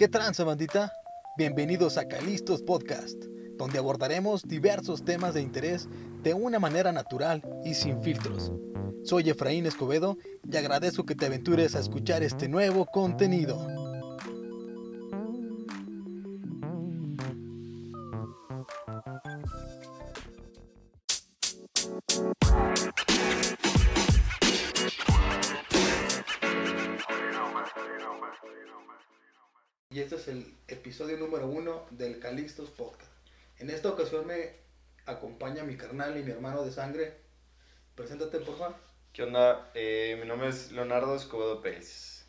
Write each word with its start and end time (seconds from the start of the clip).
¿Qué 0.00 0.08
tranza, 0.08 0.44
bandita? 0.44 0.94
Bienvenidos 1.36 1.98
a 1.98 2.08
Calistos 2.08 2.62
Podcast, 2.62 3.22
donde 3.58 3.78
abordaremos 3.78 4.48
diversos 4.48 5.04
temas 5.04 5.34
de 5.34 5.42
interés 5.42 5.90
de 6.22 6.32
una 6.32 6.58
manera 6.58 6.90
natural 6.90 7.42
y 7.66 7.74
sin 7.74 8.02
filtros. 8.02 8.50
Soy 9.04 9.28
Efraín 9.28 9.66
Escobedo 9.66 10.16
y 10.50 10.56
agradezco 10.56 11.04
que 11.04 11.14
te 11.14 11.26
aventures 11.26 11.74
a 11.74 11.80
escuchar 11.80 12.22
este 12.22 12.48
nuevo 12.48 12.86
contenido. 12.86 13.79
Y 29.92 29.98
este 29.98 30.14
es 30.14 30.28
el 30.28 30.46
episodio 30.68 31.16
número 31.16 31.48
uno 31.48 31.84
del 31.90 32.20
Calixtos 32.20 32.70
Podcast. 32.70 33.10
En 33.58 33.70
esta 33.70 33.88
ocasión 33.88 34.24
me 34.24 34.52
acompaña 35.04 35.64
mi 35.64 35.76
carnal 35.76 36.16
y 36.16 36.22
mi 36.22 36.30
hermano 36.30 36.62
de 36.62 36.70
sangre. 36.70 37.16
Preséntate, 37.96 38.38
por 38.38 38.56
favor. 38.56 38.76
¿Qué 39.12 39.24
onda? 39.24 39.68
Eh, 39.74 40.16
mi 40.20 40.28
nombre 40.28 40.50
es 40.50 40.70
Leonardo 40.70 41.16
Escobedo 41.16 41.60
Pérez. 41.60 42.24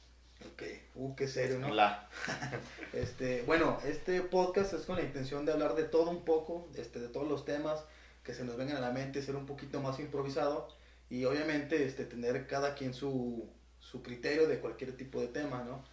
Ok, 0.52 0.64
uh, 0.96 1.16
qué 1.16 1.28
serio, 1.28 1.60
¿no? 1.60 1.68
Hola. 1.68 2.10
Este, 2.94 3.44
bueno, 3.44 3.78
este 3.86 4.22
podcast 4.22 4.74
es 4.74 4.82
con 4.82 4.96
la 4.96 5.04
intención 5.04 5.46
de 5.46 5.52
hablar 5.52 5.76
de 5.76 5.84
todo 5.84 6.10
un 6.10 6.26
poco, 6.26 6.68
este, 6.76 7.00
de 7.00 7.10
todos 7.10 7.28
los 7.28 7.46
temas 7.46 7.86
que 8.24 8.34
se 8.34 8.44
nos 8.44 8.58
vengan 8.58 8.78
a 8.78 8.82
la 8.82 8.92
mente, 8.92 9.22
ser 9.22 9.36
un 9.36 9.46
poquito 9.46 9.80
más 9.82 10.00
improvisado 10.00 10.68
y 11.12 11.26
obviamente 11.26 11.86
este, 11.86 12.06
tener 12.06 12.48
cada 12.48 12.74
quien 12.74 12.96
su, 12.96 13.48
su 13.80 14.02
criterio 14.02 14.48
de 14.48 14.60
cualquier 14.60 14.98
tipo 14.98 15.22
de 15.22 15.28
tema, 15.28 15.64
¿no? 15.64 15.86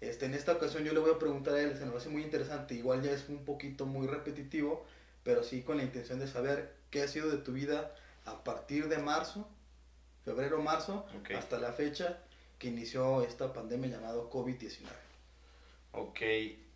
Este, 0.00 0.26
en 0.26 0.34
esta 0.34 0.52
ocasión 0.52 0.84
yo 0.84 0.92
le 0.92 1.00
voy 1.00 1.10
a 1.12 1.18
preguntar 1.18 1.54
a 1.54 1.60
él, 1.62 1.76
se 1.76 1.86
nos 1.86 1.96
hace 1.96 2.08
muy 2.10 2.22
interesante, 2.22 2.74
igual 2.74 3.02
ya 3.02 3.12
es 3.12 3.28
un 3.28 3.44
poquito 3.44 3.86
muy 3.86 4.06
repetitivo, 4.06 4.84
pero 5.22 5.42
sí 5.42 5.62
con 5.62 5.78
la 5.78 5.82
intención 5.84 6.18
de 6.18 6.28
saber 6.28 6.74
qué 6.90 7.02
ha 7.02 7.08
sido 7.08 7.30
de 7.30 7.38
tu 7.38 7.52
vida 7.52 7.94
a 8.24 8.44
partir 8.44 8.88
de 8.88 8.98
marzo, 8.98 9.48
febrero, 10.24 10.60
marzo, 10.60 11.06
hasta 11.36 11.58
la 11.58 11.72
fecha 11.72 12.18
que 12.58 12.68
inició 12.68 13.22
esta 13.22 13.52
pandemia 13.52 13.90
llamada 13.90 14.16
COVID-19. 14.30 14.86
Ok, 15.92 16.20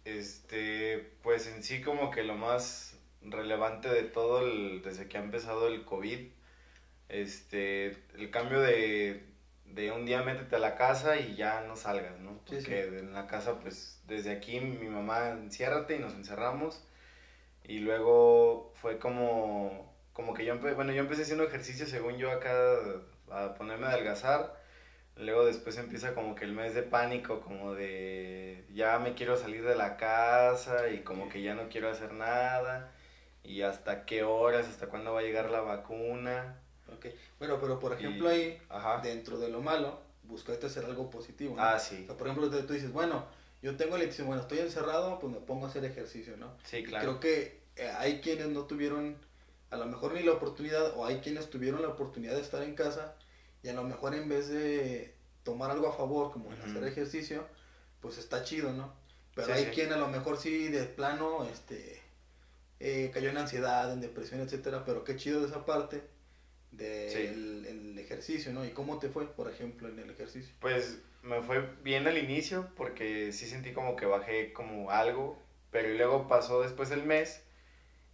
este, 0.05 1.11
pues 1.23 1.47
en 1.47 1.63
sí 1.63 1.83
como 1.83 2.11
que 2.11 2.23
lo 2.23 2.37
más 2.37 2.97
relevante 3.23 3.89
de 3.89 4.05
todo 4.05 4.41
el- 4.41 4.83
desde 4.83 5.09
que 5.09 5.19
ha 5.19 5.23
empezado 5.23 5.69
el 5.69 5.85
COVID, 5.85 6.27
este, 7.09 7.87
el 8.15 8.31
cambio 8.31 8.61
de, 8.61 9.23
de 9.75 9.93
un 9.93 10.07
día 10.07 10.23
métete 10.23 10.57
a 10.57 10.59
la 10.59 10.75
casa 10.77 11.17
y 11.19 11.37
ya 11.37 11.61
no 11.63 11.77
salgas, 11.77 12.19
¿no? 12.19 12.41
Sí, 12.49 12.61
Porque 12.61 12.83
sí. 12.83 12.85
en 12.85 13.13
la 13.15 13.27
casa 13.27 13.59
pues 13.61 14.01
desde 14.07 14.33
aquí 14.33 14.61
mi 14.61 14.89
mamá 14.89 15.29
enciérrate 15.31 15.97
y 15.97 15.99
nos 16.01 16.15
encerramos 16.15 16.83
y 17.65 17.79
luego 17.81 18.73
fue 18.75 18.99
como, 18.99 19.93
como 20.13 20.35
que 20.35 20.45
yo, 20.45 20.55
empe- 20.55 20.75
bueno, 20.75 20.93
yo 20.93 21.01
empecé 21.03 21.23
haciendo 21.23 21.45
ejercicio 21.45 21.87
según 21.87 22.19
yo 22.19 22.31
acá 22.33 22.53
a 23.31 23.55
ponerme 23.55 23.87
a 23.87 23.91
adelgazar. 23.91 24.55
Luego 25.17 25.45
después 25.47 25.77
empieza 25.79 26.15
como 26.15 26.35
que 26.35 26.45
el 26.45 26.53
mes 26.55 26.75
de 26.75 26.83
pánico, 26.83 27.41
como 27.41 27.75
de 27.75 28.65
ya 28.71 28.99
me 28.99 29.15
quiero 29.15 29.37
salir 29.37 29.65
de 29.65 29.77
la 29.77 29.97
casa 29.97 30.89
y 30.91 31.01
como 31.03 31.29
que 31.29 31.43
ya 31.43 31.55
no 31.55 31.69
quiero 31.69 31.91
hacer 31.91 32.13
nada. 32.13 32.91
Y 33.45 33.63
hasta 33.63 34.07
qué 34.07 34.23
horas, 34.25 34.69
hasta 34.69 34.89
cuándo 34.89 35.13
va 35.15 35.21
a 35.21 35.23
llegar 35.23 35.51
la 35.51 35.61
vacuna. 35.63 36.60
Ok, 37.01 37.15
Bueno, 37.39 37.59
pero 37.61 37.79
por 37.79 37.93
ejemplo 37.95 38.31
Y- 38.31 38.35
ahí, 38.37 38.63
Ajá. 38.69 39.01
dentro 39.03 39.39
de 39.39 39.49
lo 39.49 39.61
malo, 39.63 39.99
buscaste 40.25 40.67
hacer 40.67 40.85
algo 40.85 41.11
positivo. 41.11 41.57
¿no? 41.57 41.63
Ah, 41.63 41.77
O 41.77 41.81
sí. 41.81 42.05
sea, 42.07 42.17
por 42.17 42.29
ejemplo, 42.29 42.51
tú 42.51 42.73
dices, 42.75 42.93
bueno, 42.93 43.25
yo 43.63 43.77
tengo 43.77 43.97
la 43.97 44.05
intención, 44.05 44.27
bueno, 44.27 44.43
estoy 44.43 44.59
encerrado, 44.59 45.19
pues 45.19 45.33
me 45.33 45.41
pongo 45.41 45.67
a 45.67 45.69
hacer 45.71 45.85
ejercicio, 45.85 46.37
¿no? 46.37 46.53
Sí, 46.65 46.79
Y 46.79 46.85
claro. 46.85 47.19
Creo 47.19 47.21
que 47.21 47.61
eh, 47.77 47.91
hay 47.99 48.21
quienes 48.21 48.49
no 48.49 48.65
tuvieron 48.65 49.17
a 49.71 49.77
lo 49.77 49.87
mejor 49.87 50.13
ni 50.15 50.23
la 50.23 50.33
oportunidad, 50.33 50.97
o 50.97 51.07
hay 51.07 51.21
quienes 51.21 51.49
tuvieron 51.49 51.81
la 51.83 51.89
oportunidad 51.89 52.35
de 52.35 52.41
estar 52.43 52.63
en 52.63 52.75
casa 52.75 53.15
y 53.63 53.69
a 53.69 53.73
lo 53.73 53.85
mejor 53.85 54.15
en 54.15 54.29
vez 54.29 54.49
de 54.49 55.15
tomar 55.45 55.71
algo 55.71 55.87
a 55.89 55.93
favor, 55.97 56.33
como 56.33 56.53
el 56.53 56.61
hacer 56.61 56.83
ejercicio, 56.85 57.47
pues 58.01 58.19
está 58.19 58.43
chido, 58.43 58.73
¿no? 58.73 58.93
Pero 59.35 59.47
Sí, 59.49 59.53
hay 59.53 59.65
sí. 59.67 59.71
quien 59.71 59.93
a 59.93 59.97
lo 59.97 60.09
mejor 60.09 60.39
sí 60.39 60.69
de 60.69 60.85
plano, 60.85 61.45
este, 61.45 62.03
eh, 62.81 63.11
cayó 63.15 63.31
en 63.31 63.37
ansiedad, 63.39 63.93
en 63.93 64.01
depresión, 64.01 64.41
etcétera, 64.41 64.85
pero 64.85 65.05
qué 65.05 65.15
chido 65.17 65.41
de 65.41 65.47
esa 65.47 65.65
parte 65.65 66.03
del 66.71 67.11
Sí. 67.11 67.19
el 67.71 67.99
ejercicio, 67.99 68.53
¿no? 68.53 68.65
¿Y 68.65 68.71
cómo 68.71 68.99
te 68.99 69.09
fue, 69.09 69.27
por 69.27 69.51
ejemplo, 69.51 69.89
en 69.89 69.99
el 69.99 70.11
ejercicio? 70.11 70.55
Pues 70.61 71.01
me 71.23 71.43
fue 71.43 71.61
bien 71.83 72.07
al 72.07 72.19
inicio 72.19 72.69
porque 72.77 73.33
sí 73.33 73.47
sentí 73.47 73.73
como 73.73 73.97
que 73.97 74.07
bajé 74.07 74.53
como 74.53 74.91
algo, 74.91 75.39
pero 75.71 75.89
luego 75.91 76.27
pasó 76.29 76.63
después 76.63 76.91
el 76.91 77.05
mes 77.05 77.43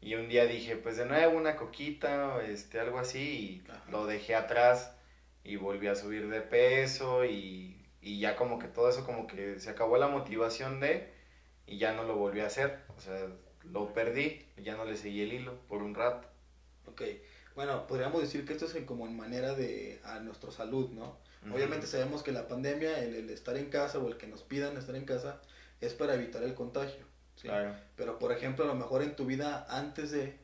y 0.00 0.14
un 0.14 0.28
día 0.28 0.46
dije, 0.46 0.76
pues 0.76 0.96
de 0.96 1.06
nuevo 1.06 1.36
una 1.36 1.56
coquita, 1.56 2.44
este, 2.44 2.80
algo 2.80 2.98
así 2.98 3.62
y 3.66 3.70
Ajá. 3.70 3.90
lo 3.90 4.06
dejé 4.06 4.34
atrás 4.34 4.92
y 5.44 5.56
volví 5.56 5.86
a 5.86 5.94
subir 5.94 6.28
de 6.28 6.40
peso 6.40 7.24
y, 7.24 7.76
y 8.00 8.18
ya 8.20 8.36
como 8.36 8.58
que 8.58 8.68
todo 8.68 8.88
eso 8.90 9.04
como 9.06 9.26
que 9.26 9.58
se 9.60 9.70
acabó 9.70 9.96
la 9.96 10.08
motivación 10.08 10.80
de 10.80 11.08
y 11.66 11.78
ya 11.78 11.92
no 11.92 12.04
lo 12.04 12.16
volví 12.16 12.40
a 12.40 12.46
hacer, 12.46 12.78
o 12.96 13.00
sea, 13.00 13.26
lo 13.64 13.92
perdí, 13.92 14.44
ya 14.56 14.76
no 14.76 14.84
le 14.84 14.96
seguí 14.96 15.22
el 15.22 15.32
hilo 15.32 15.58
por 15.68 15.82
un 15.82 15.94
rato. 15.94 16.28
Ok, 16.86 17.02
bueno, 17.56 17.86
podríamos 17.86 18.20
decir 18.20 18.44
que 18.44 18.52
esto 18.52 18.66
es 18.66 18.74
como 18.84 19.06
en 19.06 19.16
manera 19.16 19.54
de 19.54 19.98
a 20.04 20.20
nuestra 20.20 20.52
salud, 20.52 20.90
¿no? 20.90 21.16
Obviamente 21.52 21.86
sabemos 21.86 22.22
que 22.22 22.32
la 22.32 22.48
pandemia, 22.48 22.98
el, 23.02 23.14
el 23.14 23.30
estar 23.30 23.56
en 23.56 23.70
casa 23.70 23.98
o 23.98 24.08
el 24.08 24.16
que 24.16 24.26
nos 24.26 24.42
pidan 24.42 24.76
estar 24.76 24.94
en 24.96 25.04
casa, 25.04 25.40
es 25.80 25.94
para 25.94 26.14
evitar 26.14 26.42
el 26.42 26.54
contagio. 26.54 27.04
¿sí? 27.36 27.48
Claro. 27.48 27.74
Pero, 27.96 28.18
por 28.18 28.32
ejemplo, 28.32 28.64
a 28.64 28.68
lo 28.68 28.74
mejor 28.74 29.02
en 29.02 29.14
tu 29.16 29.24
vida 29.26 29.64
antes 29.70 30.10
de, 30.10 30.36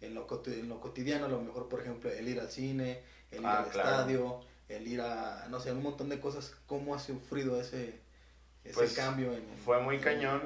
en 0.00 0.14
lo, 0.14 0.26
coti- 0.26 0.52
en 0.60 0.68
lo 0.68 0.80
cotidiano, 0.80 1.26
a 1.26 1.28
lo 1.28 1.40
mejor, 1.40 1.68
por 1.68 1.80
ejemplo, 1.80 2.10
el 2.10 2.28
ir 2.28 2.38
al 2.40 2.48
cine, 2.50 3.02
el 3.32 3.40
ir 3.40 3.46
Ah, 3.46 3.58
al 3.58 3.68
claro. 3.68 3.88
estadio, 3.90 4.40
el 4.68 4.86
ir 4.86 5.00
a, 5.00 5.46
no 5.50 5.58
sé, 5.60 5.72
un 5.72 5.82
montón 5.82 6.08
de 6.08 6.20
cosas, 6.20 6.54
¿cómo 6.66 6.94
has 6.94 7.02
sufrido 7.02 7.60
ese, 7.60 7.98
ese 8.62 8.74
Pues, 8.74 8.94
cambio? 8.94 9.32
En, 9.32 9.42
en- 9.42 9.56
Fue 9.58 9.80
muy 9.82 9.98
cañón, 9.98 10.40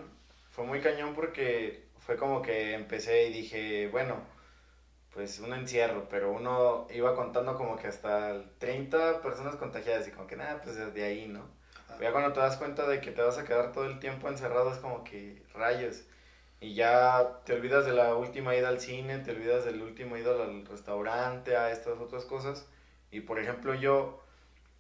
fue 0.50 0.64
muy 0.64 0.80
cañón 0.80 1.14
porque 1.14 1.84
fue 1.98 2.16
como 2.16 2.40
que 2.42 2.72
empecé 2.74 3.28
y 3.28 3.32
dije, 3.32 3.88
bueno, 3.88 4.16
pues 5.18 5.40
un 5.40 5.52
encierro, 5.52 6.06
pero 6.08 6.30
uno 6.30 6.86
iba 6.94 7.16
contando 7.16 7.56
como 7.56 7.76
que 7.76 7.88
hasta 7.88 8.40
30 8.58 9.20
personas 9.20 9.56
contagiadas 9.56 10.06
y 10.06 10.12
como 10.12 10.28
que 10.28 10.36
nada, 10.36 10.60
pues 10.62 10.76
desde 10.76 11.04
ahí, 11.04 11.26
¿no? 11.26 11.40
Ajá. 11.88 11.98
Ya 12.00 12.12
cuando 12.12 12.32
te 12.32 12.38
das 12.38 12.56
cuenta 12.56 12.86
de 12.86 13.00
que 13.00 13.10
te 13.10 13.20
vas 13.20 13.36
a 13.36 13.44
quedar 13.44 13.72
todo 13.72 13.86
el 13.86 13.98
tiempo 13.98 14.28
encerrado 14.28 14.70
es 14.70 14.78
como 14.78 15.02
que 15.02 15.42
rayos. 15.54 16.04
Y 16.60 16.74
ya 16.74 17.40
te 17.44 17.54
olvidas 17.54 17.84
de 17.84 17.94
la 17.94 18.14
última 18.14 18.54
ida 18.54 18.68
al 18.68 18.78
cine, 18.78 19.18
te 19.18 19.32
olvidas 19.32 19.64
del 19.64 19.82
último 19.82 20.16
ida 20.16 20.30
al 20.30 20.64
restaurante, 20.64 21.56
a 21.56 21.72
estas 21.72 21.98
otras 21.98 22.24
cosas. 22.24 22.68
Y 23.10 23.22
por 23.22 23.40
ejemplo 23.40 23.74
yo 23.74 24.22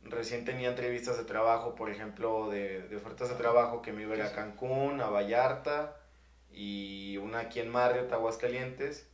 recién 0.04 0.44
tenía 0.44 0.68
entrevistas 0.68 1.18
de 1.18 1.24
trabajo, 1.24 1.74
por 1.74 1.90
ejemplo, 1.90 2.48
de, 2.48 2.82
de 2.82 2.96
ofertas 2.96 3.28
de 3.28 3.34
trabajo 3.34 3.82
que 3.82 3.92
me 3.92 4.02
iba 4.02 4.14
a 4.14 4.18
ir 4.18 4.22
a. 4.22 4.32
Cancún, 4.32 5.00
a 5.00 5.10
Vallarta 5.10 5.96
y 6.52 7.16
una 7.16 7.40
aquí 7.40 7.58
en 7.58 7.70
Marriott, 7.70 8.12
Aguascalientes. 8.12 9.07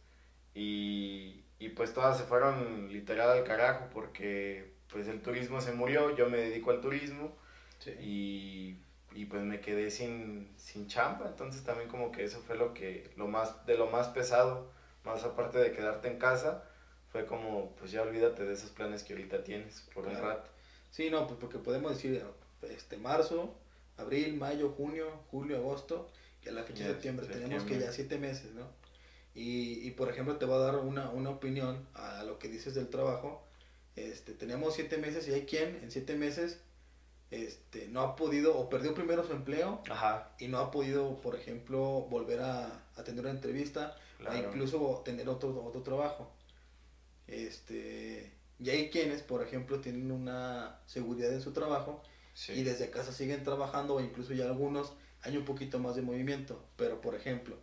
Y, 0.54 1.42
y 1.58 1.68
pues 1.70 1.92
todas 1.92 2.16
se 2.18 2.24
fueron 2.24 2.92
literal 2.92 3.30
al 3.30 3.44
carajo 3.44 3.86
porque 3.92 4.72
pues 4.90 5.08
el 5.08 5.20
turismo 5.20 5.60
se 5.60 5.72
murió, 5.72 6.14
yo 6.16 6.28
me 6.30 6.38
dedico 6.38 6.70
al 6.70 6.80
turismo 6.80 7.36
Sí. 7.80 7.90
y, 8.00 9.18
y 9.20 9.26
pues 9.26 9.42
me 9.42 9.60
quedé 9.60 9.90
sin, 9.90 10.48
sin 10.56 10.86
chamba, 10.86 11.26
entonces 11.28 11.64
también 11.64 11.88
como 11.90 12.10
que 12.12 12.24
eso 12.24 12.40
fue 12.40 12.56
lo 12.56 12.72
que, 12.72 13.10
lo 13.16 13.26
más, 13.26 13.66
de 13.66 13.76
lo 13.76 13.88
más 13.88 14.08
pesado, 14.08 14.70
más 15.04 15.22
aparte 15.24 15.58
de 15.58 15.72
quedarte 15.72 16.08
en 16.08 16.18
casa, 16.18 16.64
fue 17.10 17.26
como 17.26 17.74
pues 17.76 17.90
ya 17.90 18.02
olvídate 18.02 18.44
de 18.44 18.54
esos 18.54 18.70
planes 18.70 19.02
que 19.02 19.12
ahorita 19.12 19.44
tienes 19.44 19.82
por 19.92 20.06
un 20.06 20.14
rato. 20.16 20.48
Sí, 20.90 21.10
no, 21.10 21.26
pues 21.26 21.38
porque 21.40 21.58
podemos 21.58 21.92
decir 21.92 22.22
este 22.62 22.96
marzo, 22.96 23.54
abril, 23.98 24.34
mayo, 24.36 24.70
junio, 24.70 25.10
julio, 25.30 25.58
agosto, 25.58 26.08
y 26.44 26.48
a 26.48 26.52
la 26.52 26.62
fecha 26.62 26.84
de 26.84 26.88
Ya, 26.88 26.92
septiembre. 26.94 27.26
Tenemos 27.26 27.50
que 27.50 27.58
septiembre. 27.58 27.86
ya 27.86 27.92
siete 27.92 28.18
meses, 28.18 28.52
¿no? 28.54 28.66
Y, 29.34 29.86
y 29.86 29.90
por 29.92 30.08
ejemplo, 30.10 30.36
te 30.36 30.44
voy 30.44 30.56
a 30.56 30.58
dar 30.58 30.76
una, 30.76 31.10
una 31.10 31.30
opinión 31.30 31.86
a 31.94 32.22
lo 32.24 32.38
que 32.38 32.48
dices 32.48 32.74
del 32.74 32.88
trabajo. 32.88 33.42
Este, 33.96 34.32
tenemos 34.32 34.74
siete 34.74 34.96
meses 34.98 35.26
y 35.28 35.32
hay 35.32 35.44
quien 35.46 35.76
en 35.82 35.90
siete 35.90 36.14
meses 36.16 36.60
este, 37.30 37.88
no 37.88 38.00
ha 38.02 38.16
podido 38.16 38.56
o 38.56 38.68
perdió 38.68 38.94
primero 38.94 39.24
su 39.24 39.32
empleo 39.32 39.82
Ajá, 39.90 40.32
y 40.38 40.48
no 40.48 40.58
ha 40.58 40.70
podido, 40.70 41.20
por 41.20 41.34
ejemplo, 41.36 42.06
volver 42.08 42.40
a, 42.40 42.84
a 42.96 43.04
tener 43.04 43.22
una 43.22 43.30
entrevista 43.30 43.96
claro. 44.18 44.36
o 44.36 44.42
incluso 44.50 45.02
tener 45.04 45.28
otro, 45.28 45.64
otro 45.64 45.82
trabajo. 45.82 46.30
Este, 47.26 48.32
y 48.58 48.70
hay 48.70 48.90
quienes, 48.90 49.22
por 49.22 49.42
ejemplo, 49.42 49.80
tienen 49.80 50.10
una 50.10 50.78
seguridad 50.86 51.32
en 51.32 51.40
su 51.40 51.52
trabajo 51.52 52.02
Sí. 52.34 52.52
y 52.52 52.62
desde 52.64 52.90
casa 52.90 53.12
siguen 53.12 53.44
trabajando 53.44 53.94
o 53.94 54.00
incluso 54.00 54.32
ya 54.34 54.44
algunos 54.46 54.92
hay 55.22 55.36
un 55.36 55.44
poquito 55.44 55.78
más 55.78 55.94
de 55.94 56.02
movimiento. 56.02 56.64
Pero, 56.76 57.00
por 57.00 57.14
ejemplo, 57.14 57.56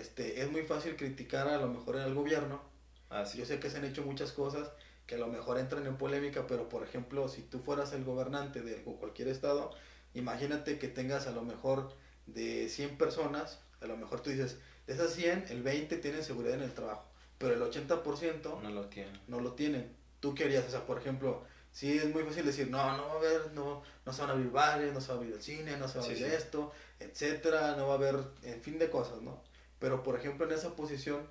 este, 0.00 0.42
es 0.42 0.50
muy 0.50 0.62
fácil 0.62 0.96
criticar 0.96 1.48
a 1.48 1.58
lo 1.58 1.68
mejor 1.68 1.96
en 1.96 2.02
el 2.02 2.14
gobierno. 2.14 2.62
Ah, 3.10 3.24
sí. 3.24 3.38
Yo 3.38 3.44
sé 3.44 3.60
que 3.60 3.70
se 3.70 3.78
han 3.78 3.84
hecho 3.84 4.02
muchas 4.02 4.32
cosas 4.32 4.70
que 5.06 5.16
a 5.16 5.18
lo 5.18 5.26
mejor 5.26 5.58
entran 5.58 5.86
en 5.86 5.96
polémica, 5.96 6.46
pero 6.46 6.68
por 6.68 6.82
ejemplo, 6.82 7.28
si 7.28 7.42
tú 7.42 7.58
fueras 7.58 7.92
el 7.92 8.04
gobernante 8.04 8.62
de 8.62 8.82
cualquier 8.82 9.28
estado, 9.28 9.70
imagínate 10.14 10.78
que 10.78 10.88
tengas 10.88 11.26
a 11.26 11.32
lo 11.32 11.42
mejor 11.42 11.92
de 12.26 12.68
100 12.68 12.96
personas, 12.96 13.60
a 13.80 13.86
lo 13.86 13.96
mejor 13.96 14.20
tú 14.20 14.30
dices, 14.30 14.58
de 14.86 14.94
esas 14.94 15.12
100, 15.12 15.46
el 15.50 15.62
20 15.62 15.96
tienen 15.98 16.22
seguridad 16.22 16.54
en 16.54 16.62
el 16.62 16.72
trabajo, 16.72 17.04
pero 17.38 17.54
el 17.54 17.60
80% 17.60 18.62
no 18.62 18.70
lo 18.70 18.86
tienen. 18.86 19.20
No 19.28 19.40
lo 19.40 19.52
tienen. 19.52 19.94
¿Tú 20.20 20.34
qué 20.34 20.44
harías? 20.44 20.66
O 20.66 20.70
sea, 20.70 20.86
por 20.86 20.98
ejemplo, 20.98 21.44
sí 21.72 21.98
es 21.98 22.08
muy 22.12 22.22
fácil 22.22 22.46
decir, 22.46 22.70
no, 22.70 22.96
no 22.96 23.08
va 23.08 23.12
a 23.14 23.16
haber, 23.16 23.52
no, 23.52 23.82
no 24.06 24.12
se 24.12 24.20
van 24.20 24.30
a 24.30 24.32
abrir 24.34 24.50
bares, 24.50 24.92
no 24.92 25.00
se 25.00 25.08
va 25.08 25.14
a 25.14 25.16
abrir 25.18 25.34
el 25.34 25.42
cine, 25.42 25.76
no 25.76 25.88
se 25.88 25.98
va 25.98 26.04
a 26.04 26.06
abrir 26.06 26.24
esto, 26.24 26.72
etcétera, 27.00 27.76
no 27.76 27.88
va 27.88 27.94
a 27.94 27.96
haber, 27.96 28.16
en 28.44 28.62
fin 28.62 28.78
de 28.78 28.88
cosas, 28.88 29.20
¿no? 29.22 29.42
Pero, 29.82 30.04
por 30.04 30.14
ejemplo, 30.14 30.46
en 30.46 30.52
esa 30.52 30.76
posición, 30.76 31.28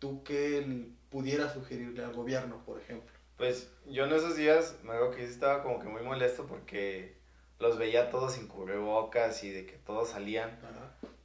¿tú 0.00 0.24
qué 0.24 0.88
pudieras 1.08 1.52
sugerirle 1.52 2.04
al 2.04 2.12
gobierno, 2.12 2.60
por 2.66 2.80
ejemplo? 2.80 3.08
Pues 3.36 3.70
yo 3.86 4.06
en 4.06 4.12
esos 4.12 4.36
días, 4.36 4.76
me 4.82 4.92
acuerdo 4.92 5.12
que 5.12 5.24
sí 5.24 5.32
estaba 5.32 5.62
como 5.62 5.78
que 5.78 5.86
muy 5.86 6.02
molesto 6.02 6.46
porque 6.48 7.16
los 7.60 7.78
veía 7.78 8.10
todos 8.10 8.32
sin 8.32 8.48
cubrebocas 8.48 9.44
y 9.44 9.50
de 9.50 9.66
que 9.66 9.74
todos 9.74 10.08
salían. 10.08 10.58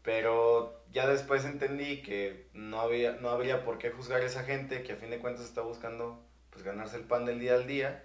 Pero 0.04 0.84
ya 0.92 1.08
después 1.08 1.46
entendí 1.46 2.04
que 2.04 2.48
no 2.54 2.80
había, 2.80 3.14
no 3.14 3.32
habría 3.32 3.66
por 3.66 3.80
qué 3.80 3.90
juzgar 3.90 4.22
a 4.22 4.26
esa 4.26 4.44
gente 4.44 4.84
que 4.84 4.94
a 4.94 4.98
fin 4.98 5.10
de 5.10 5.18
cuentas 5.18 5.46
está 5.46 5.62
buscando 5.62 6.24
pues 6.52 6.64
ganarse 6.64 6.98
el 6.98 7.06
pan 7.06 7.26
del 7.26 7.40
día 7.40 7.56
al 7.56 7.66
día. 7.66 8.04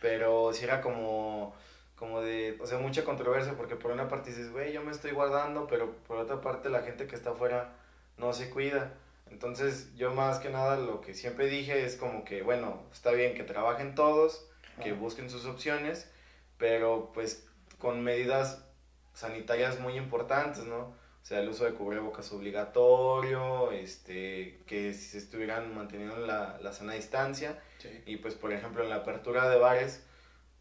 Pero 0.00 0.54
sí 0.54 0.64
era 0.64 0.80
como, 0.80 1.54
como 1.94 2.22
de, 2.22 2.56
o 2.58 2.66
sea, 2.66 2.78
mucha 2.78 3.04
controversia 3.04 3.52
porque 3.54 3.76
por 3.76 3.90
una 3.90 4.08
parte 4.08 4.30
dices, 4.30 4.50
güey, 4.50 4.72
yo 4.72 4.82
me 4.82 4.92
estoy 4.92 5.10
guardando, 5.10 5.66
pero 5.66 5.92
por 6.08 6.16
otra 6.16 6.40
parte 6.40 6.70
la 6.70 6.80
gente 6.80 7.06
que 7.06 7.16
está 7.16 7.32
afuera 7.32 7.83
no 8.16 8.32
se 8.32 8.50
cuida. 8.50 8.94
Entonces 9.30 9.94
yo 9.96 10.14
más 10.14 10.38
que 10.38 10.50
nada 10.50 10.76
lo 10.76 11.00
que 11.00 11.14
siempre 11.14 11.46
dije 11.46 11.84
es 11.84 11.96
como 11.96 12.24
que, 12.24 12.42
bueno, 12.42 12.82
está 12.92 13.10
bien 13.12 13.34
que 13.34 13.42
trabajen 13.42 13.94
todos, 13.94 14.46
que 14.82 14.92
busquen 14.92 15.30
sus 15.30 15.46
opciones, 15.46 16.10
pero 16.58 17.10
pues 17.12 17.46
con 17.78 18.02
medidas 18.02 18.64
sanitarias 19.12 19.80
muy 19.80 19.96
importantes, 19.96 20.64
¿no? 20.64 20.94
O 21.24 21.26
sea, 21.26 21.40
el 21.40 21.48
uso 21.48 21.64
de 21.64 21.72
cubrebocas 21.72 22.30
obligatorio, 22.32 23.72
este, 23.72 24.60
que 24.66 24.92
se 24.92 25.16
estuvieran 25.16 25.74
manteniendo 25.74 26.18
la, 26.18 26.58
la 26.60 26.72
sana 26.72 26.92
distancia. 26.92 27.58
Y 28.04 28.18
pues, 28.18 28.34
por 28.34 28.52
ejemplo, 28.52 28.82
en 28.82 28.90
la 28.90 28.96
apertura 28.96 29.48
de 29.48 29.56
bares, 29.56 30.04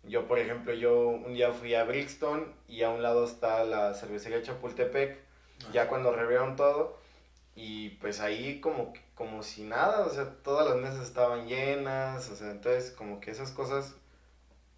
yo, 0.04 0.26
por 0.26 0.40
ejemplo, 0.40 0.74
yo 0.74 1.08
un 1.08 1.34
día 1.34 1.52
fui 1.52 1.76
a 1.76 1.84
Brixton 1.84 2.54
y 2.70 2.84
a 2.84 2.90
un 2.90 3.04
lado 3.04 3.26
está 3.26 3.66
la 3.66 3.94
cervecería 3.94 4.42
Chapultepec, 4.42 5.18
ya 5.74 5.90
cuando 5.90 6.14
revieron 6.14 6.56
todo, 6.56 6.98
y 7.56 7.90
pues 7.92 8.20
ahí 8.20 8.60
como, 8.60 8.94
como 9.16 9.44
si 9.44 9.64
nada, 9.64 10.06
o 10.06 10.10
sea, 10.10 10.38
todas 10.44 10.68
las 10.68 10.78
mesas 10.78 11.08
estaban 11.08 11.48
llenas, 11.48 12.30
o 12.30 12.36
sea, 12.36 12.52
entonces 12.52 12.92
como 12.92 13.20
que 13.20 13.32
esas 13.32 13.52
cosas 13.52 13.96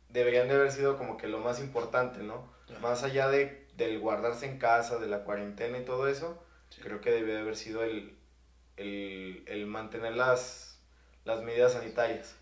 deberían 0.09 0.47
de 0.47 0.55
haber 0.55 0.71
sido 0.71 0.97
como 0.97 1.17
que 1.17 1.27
lo 1.27 1.39
más 1.39 1.59
importante, 1.59 2.23
¿no? 2.23 2.53
Más 2.81 3.03
allá 3.03 3.29
de, 3.29 3.65
del 3.77 3.99
guardarse 3.99 4.45
en 4.45 4.57
casa, 4.57 4.97
de 4.97 5.07
la 5.07 5.23
cuarentena 5.23 5.77
y 5.77 5.85
todo 5.85 6.07
eso, 6.07 6.41
creo 6.81 6.99
que 6.99 7.11
debe 7.11 7.33
de 7.33 7.39
haber 7.39 7.55
sido 7.55 7.83
el, 7.83 8.15
el, 8.77 9.43
el 9.45 9.65
mantener 9.67 10.13
las, 10.13 10.79
las 11.23 11.41
medidas 11.43 11.73
sanitarias. 11.73 12.35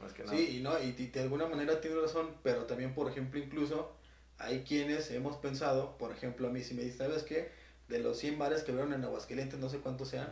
Más 0.00 0.12
que 0.14 0.24
nada. 0.24 0.36
Sí, 0.36 0.56
y, 0.56 0.62
no, 0.62 0.78
y, 0.78 0.92
de 0.92 1.20
alguna 1.20 1.46
manera 1.46 1.80
tiene 1.80 2.00
razón, 2.00 2.34
pero 2.42 2.64
también, 2.64 2.94
por 2.94 3.10
ejemplo, 3.10 3.38
incluso 3.38 3.94
hay 4.38 4.62
quienes 4.62 5.10
hemos 5.10 5.36
pensado, 5.36 5.96
por 5.98 6.12
ejemplo, 6.12 6.48
a 6.48 6.50
mí 6.50 6.62
si 6.62 6.74
me 6.74 6.82
dice, 6.82 6.98
¿sabes 6.98 7.22
qué? 7.24 7.50
De 7.88 8.00
los 8.00 8.18
100 8.18 8.38
bares 8.38 8.62
que 8.62 8.72
vieron 8.72 8.92
en 8.92 9.04
Aguascalientes, 9.04 9.58
no 9.58 9.68
sé 9.68 9.78
cuántos 9.78 10.08
sean, 10.08 10.28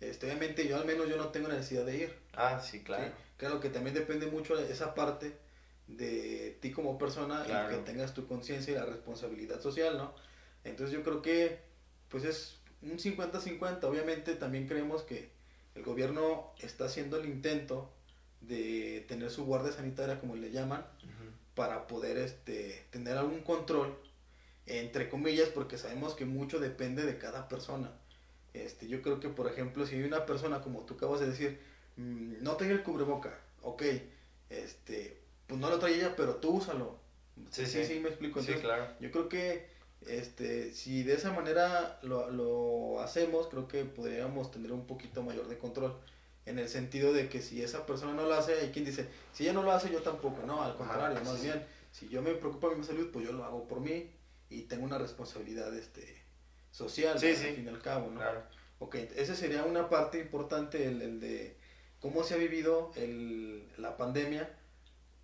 este, 0.00 0.26
obviamente 0.26 0.66
yo 0.66 0.76
al 0.76 0.86
menos 0.86 1.08
yo 1.08 1.16
no 1.16 1.28
tengo 1.28 1.48
necesidad 1.48 1.84
de 1.84 1.96
ir. 1.96 2.14
Ah, 2.34 2.60
sí, 2.60 2.82
claro. 2.82 3.12
Claro 3.36 3.60
que 3.60 3.68
también 3.68 3.94
depende 3.94 4.26
mucho 4.26 4.56
de 4.56 4.72
esa 4.72 4.94
parte 4.94 5.36
de 5.86 6.56
ti 6.60 6.72
como 6.72 6.96
persona 6.96 7.44
y 7.46 7.70
que 7.70 7.82
tengas 7.82 8.14
tu 8.14 8.26
conciencia 8.26 8.72
y 8.72 8.76
la 8.76 8.86
responsabilidad 8.86 9.60
social, 9.60 9.98
¿no? 9.98 10.14
Entonces 10.64 10.96
yo 10.96 11.02
creo 11.02 11.20
que 11.20 11.58
pues 12.08 12.24
es 12.24 12.58
un 12.82 12.98
50-50. 12.98 13.84
Obviamente 13.84 14.34
también 14.34 14.66
creemos 14.66 15.02
que 15.02 15.30
el 15.74 15.82
gobierno 15.82 16.52
está 16.58 16.86
haciendo 16.86 17.18
el 17.18 17.26
intento 17.26 17.90
de 18.40 19.04
tener 19.08 19.30
su 19.30 19.44
guardia 19.44 19.72
sanitaria, 19.72 20.20
como 20.20 20.36
le 20.36 20.50
llaman, 20.50 20.86
para 21.54 21.86
poder 21.86 22.18
este, 22.18 22.86
tener 22.90 23.16
algún 23.16 23.40
control 23.40 23.96
entre 24.66 25.08
comillas, 25.08 25.48
porque 25.48 25.78
sabemos 25.78 26.14
que 26.14 26.24
mucho 26.24 26.58
depende 26.58 27.04
de 27.04 27.18
cada 27.18 27.48
persona. 27.48 27.92
Este, 28.54 28.88
yo 28.88 29.02
creo 29.02 29.20
que, 29.20 29.28
por 29.28 29.46
ejemplo, 29.46 29.86
si 29.86 29.96
hay 29.96 30.04
una 30.04 30.26
persona, 30.26 30.60
como 30.60 30.80
tú 30.80 30.94
acabas 30.94 31.20
de 31.20 31.26
decir, 31.26 31.60
mm, 31.96 32.42
no 32.42 32.56
tenga 32.56 32.72
el 32.72 32.82
cubreboca, 32.82 33.38
ok, 33.62 33.82
este, 34.48 35.18
pues 35.46 35.60
no 35.60 35.68
lo 35.68 35.78
trae 35.78 35.94
ella, 35.94 36.14
pero 36.16 36.36
tú 36.36 36.56
úsalo. 36.56 36.98
Sí, 37.50 37.66
sí, 37.66 37.84
sí, 37.84 38.00
me 38.00 38.10
explico. 38.10 38.40
sí, 38.40 38.54
claro. 38.54 38.86
Yo 39.00 39.10
creo 39.10 39.28
que 39.28 39.66
este, 40.06 40.72
si 40.72 41.02
de 41.02 41.14
esa 41.14 41.32
manera 41.32 41.98
lo, 42.02 42.30
lo, 42.30 43.00
hacemos, 43.00 43.48
creo 43.48 43.66
que 43.66 43.84
podríamos 43.84 44.50
tener 44.50 44.72
un 44.72 44.86
poquito 44.86 45.22
mayor 45.22 45.48
de 45.48 45.58
control. 45.58 45.98
En 46.46 46.58
el 46.58 46.68
sentido 46.68 47.12
de 47.12 47.28
que 47.28 47.40
si 47.40 47.62
esa 47.62 47.86
persona 47.86 48.12
no 48.12 48.24
lo 48.24 48.34
hace, 48.34 48.60
hay 48.60 48.70
quien 48.70 48.84
dice, 48.84 49.08
si 49.32 49.44
ella 49.44 49.54
no 49.54 49.62
lo 49.62 49.72
hace, 49.72 49.90
yo 49.90 50.02
tampoco. 50.02 50.46
No, 50.46 50.62
al 50.62 50.76
contrario, 50.76 51.18
más 51.24 51.42
bien, 51.42 51.64
si 51.90 52.08
yo 52.08 52.22
me 52.22 52.34
preocupo 52.34 52.70
de 52.70 52.76
mi 52.76 52.84
salud, 52.84 53.10
pues 53.10 53.24
yo 53.24 53.32
lo 53.32 53.44
hago 53.44 53.66
por 53.66 53.80
mí 53.80 54.10
y 54.54 54.62
tengo 54.62 54.84
una 54.84 54.98
responsabilidad 54.98 55.74
este, 55.74 56.22
social, 56.70 57.14
al 57.14 57.20
fin 57.20 57.64
y 57.64 57.68
al 57.68 57.82
cabo, 57.82 58.10
¿no? 58.10 58.20
Claro. 58.20 58.42
Ok, 58.78 58.96
esa 59.16 59.34
sería 59.34 59.64
una 59.64 59.88
parte 59.88 60.18
importante, 60.20 60.86
el, 60.86 61.02
el 61.02 61.20
de 61.20 61.56
cómo 62.00 62.22
se 62.22 62.34
ha 62.34 62.36
vivido 62.36 62.92
el, 62.96 63.68
la 63.78 63.96
pandemia, 63.96 64.48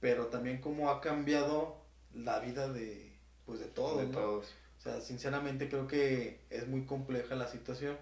pero 0.00 0.26
también 0.26 0.60
cómo 0.60 0.90
ha 0.90 1.00
cambiado 1.00 1.84
la 2.12 2.40
vida 2.40 2.72
de, 2.72 3.16
pues 3.46 3.60
de 3.60 3.66
todos, 3.66 4.00
de 4.00 4.06
todos. 4.12 4.46
O 4.78 4.80
sea, 4.82 5.00
sinceramente 5.00 5.68
creo 5.68 5.86
que 5.86 6.40
es 6.50 6.66
muy 6.66 6.86
compleja 6.86 7.34
la 7.34 7.46
situación. 7.48 7.96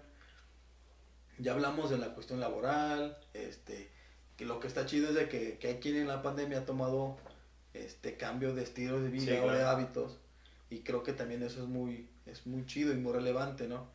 Ya 1.37 1.53
hablamos 1.53 1.89
de 1.89 1.97
la 1.97 2.13
cuestión 2.15 2.39
laboral, 2.39 3.17
este, 3.33 3.91
que 4.35 4.45
lo 4.45 4.59
que 4.59 4.67
está 4.67 4.85
chido 4.85 5.09
es 5.09 5.15
de 5.15 5.29
que, 5.29 5.57
que 5.57 5.67
hay 5.67 5.75
quien 5.75 5.97
en 5.97 6.07
la 6.07 6.21
pandemia 6.21 6.59
ha 6.59 6.65
tomado 6.65 7.17
este 7.73 8.17
cambio 8.17 8.55
de 8.55 8.63
estilo 8.63 8.99
de 8.99 9.09
vida 9.09 9.43
o 9.43 9.51
de 9.51 9.63
hábitos 9.63 10.19
y 10.69 10.81
creo 10.81 11.03
que 11.03 11.13
también 11.13 11.43
eso 11.43 11.63
es 11.63 11.67
muy, 11.67 12.07
es 12.25 12.45
muy 12.45 12.65
chido 12.65 12.93
y 12.93 12.97
muy 12.97 13.13
relevante, 13.13 13.67
¿no? 13.67 13.87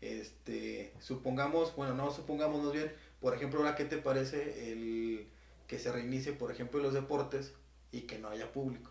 Este, 0.00 0.92
supongamos, 1.00 1.74
bueno, 1.76 1.94
no 1.94 2.10
supongamos 2.10 2.62
más 2.62 2.72
bien, 2.72 2.92
por 3.20 3.34
ejemplo, 3.34 3.60
ahora, 3.60 3.76
¿qué 3.76 3.84
te 3.84 3.98
parece 3.98 4.72
el 4.72 5.28
que 5.66 5.78
se 5.78 5.92
reinicie, 5.92 6.32
por 6.32 6.50
ejemplo, 6.50 6.80
los 6.80 6.92
deportes 6.92 7.54
y 7.92 8.02
que 8.02 8.18
no 8.18 8.28
haya 8.28 8.50
público? 8.52 8.90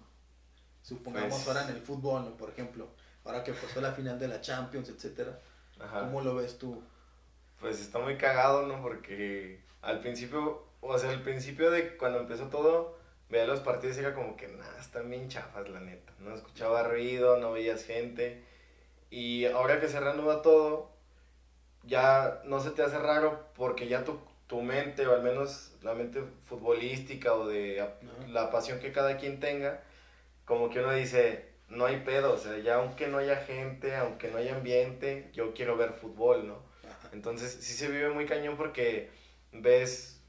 Supongamos 0.82 1.36
pues 1.36 1.48
ahora 1.48 1.70
en 1.70 1.75
el 1.75 1.82
fútbol, 1.82 2.34
por 2.38 2.50
ejemplo, 2.50 2.88
ahora 3.25 3.44
que 3.44 3.53
pasó 3.53 3.82
la 3.82 3.91
final 3.91 4.17
de 4.20 4.27
la 4.27 4.41
Champions, 4.41 4.89
etcétera, 4.89 5.39
¿cómo 5.77 6.22
lo 6.22 6.36
ves 6.36 6.58
tú? 6.58 6.82
Pues 7.60 7.79
está 7.79 8.00
muy 8.00 8.17
cagado, 8.17 8.65
¿no? 8.65 8.82
Porque 8.82 9.62
al 9.82 10.00
principio, 10.00 10.65
o 10.79 10.98
sea, 10.98 11.12
al 11.12 11.22
principio 11.22 11.70
de 11.72 11.98
cuando 11.98 12.22
empezó 12.22 12.48
todo, 12.48 12.98
veía 13.31 13.47
los 13.47 13.61
partidos 13.61 13.97
y 13.97 14.01
era 14.01 14.13
como 14.13 14.35
que, 14.35 14.47
nada, 14.50 14.77
están 14.79 15.09
bien 15.09 15.29
chafas, 15.29 15.67
la 15.69 15.79
neta. 15.79 16.13
No 16.19 16.35
escuchaba 16.35 16.83
ruido, 16.83 17.38
no 17.38 17.53
veías 17.53 17.85
gente. 17.85 18.43
Y 19.09 19.45
ahora 19.45 19.79
que 19.79 19.88
se 19.88 20.00
reanuda 20.00 20.41
todo, 20.41 20.91
ya 21.83 22.41
no 22.45 22.59
se 22.59 22.71
te 22.71 22.83
hace 22.83 23.00
raro 23.00 23.47
porque 23.55 23.88
ya 23.88 24.03
tu, 24.03 24.19
tu 24.47 24.61
mente, 24.61 25.07
o 25.07 25.13
al 25.13 25.23
menos 25.23 25.73
la 25.81 25.93
mente 25.93 26.21
futbolística 26.45 27.33
o 27.33 27.47
de 27.47 27.83
la 28.27 28.51
pasión 28.51 28.79
que 28.79 28.91
cada 28.91 29.17
quien 29.17 29.39
tenga, 29.39 29.81
como 30.45 30.69
que 30.69 30.79
uno 30.79 30.91
dice, 30.91 31.45
no 31.69 31.85
hay 31.85 32.01
pedo, 32.01 32.33
o 32.33 32.38
sea, 32.38 32.57
ya 32.57 32.75
aunque 32.75 33.07
no 33.07 33.17
haya 33.17 33.38
gente, 33.38 33.95
aunque 33.95 34.29
no 34.29 34.38
haya 34.38 34.55
ambiente, 34.55 35.29
yo 35.33 35.53
quiero 35.53 35.77
ver 35.77 35.93
fútbol, 35.93 36.47
¿no? 36.47 36.59
Entonces 37.13 37.57
sí 37.61 37.73
se 37.73 37.88
vive 37.88 38.09
muy 38.09 38.25
cañón 38.25 38.57
porque 38.57 39.09
ves, 39.53 40.21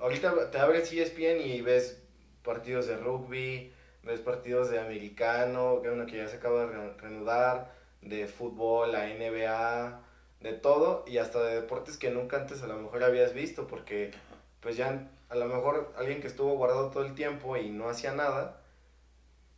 ahorita 0.00 0.50
te 0.50 0.58
abres 0.58 0.92
ESPN 0.92 1.40
y 1.40 1.60
ves 1.60 2.02
partidos 2.46 2.86
de 2.86 2.96
rugby, 2.96 3.74
ves 4.04 4.20
partidos 4.20 4.70
de 4.70 4.78
americano, 4.78 5.82
que 5.82 5.90
uno 5.90 6.06
que 6.06 6.16
ya 6.16 6.28
se 6.28 6.36
acaba 6.36 6.64
de 6.64 6.92
reanudar, 6.94 7.74
de 8.00 8.26
fútbol, 8.26 8.92
la 8.92 9.08
NBA, 9.08 10.00
de 10.40 10.52
todo, 10.52 11.04
y 11.06 11.18
hasta 11.18 11.42
de 11.42 11.56
deportes 11.56 11.98
que 11.98 12.10
nunca 12.10 12.38
antes 12.38 12.62
a 12.62 12.68
lo 12.68 12.78
mejor 12.78 13.02
habías 13.02 13.34
visto, 13.34 13.66
porque 13.66 14.12
pues 14.60 14.76
ya 14.76 15.10
a 15.28 15.34
lo 15.34 15.46
mejor 15.46 15.92
alguien 15.98 16.20
que 16.20 16.28
estuvo 16.28 16.56
guardado 16.56 16.90
todo 16.90 17.04
el 17.04 17.14
tiempo 17.14 17.56
y 17.56 17.68
no 17.68 17.88
hacía 17.88 18.12
nada, 18.12 18.62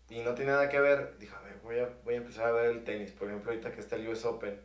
y 0.09 0.21
no 0.21 0.35
tiene 0.35 0.53
nada 0.53 0.71
que 0.71 0.81
ver, 0.81 1.19
dijo, 1.19 1.37
a 1.37 1.43
ver, 1.43 1.59
voy 1.63 1.79
a, 1.81 1.91
voy 2.05 2.15
a 2.15 2.17
empezar 2.17 2.47
a 2.47 2.53
ver 2.53 2.71
el 2.71 2.85
tenis, 2.85 3.13
por 3.13 3.29
ejemplo, 3.29 3.51
ahorita 3.53 3.71
que 3.73 3.81
está 3.81 3.97
el 3.97 4.09
US 4.09 4.25
Open, 4.25 4.59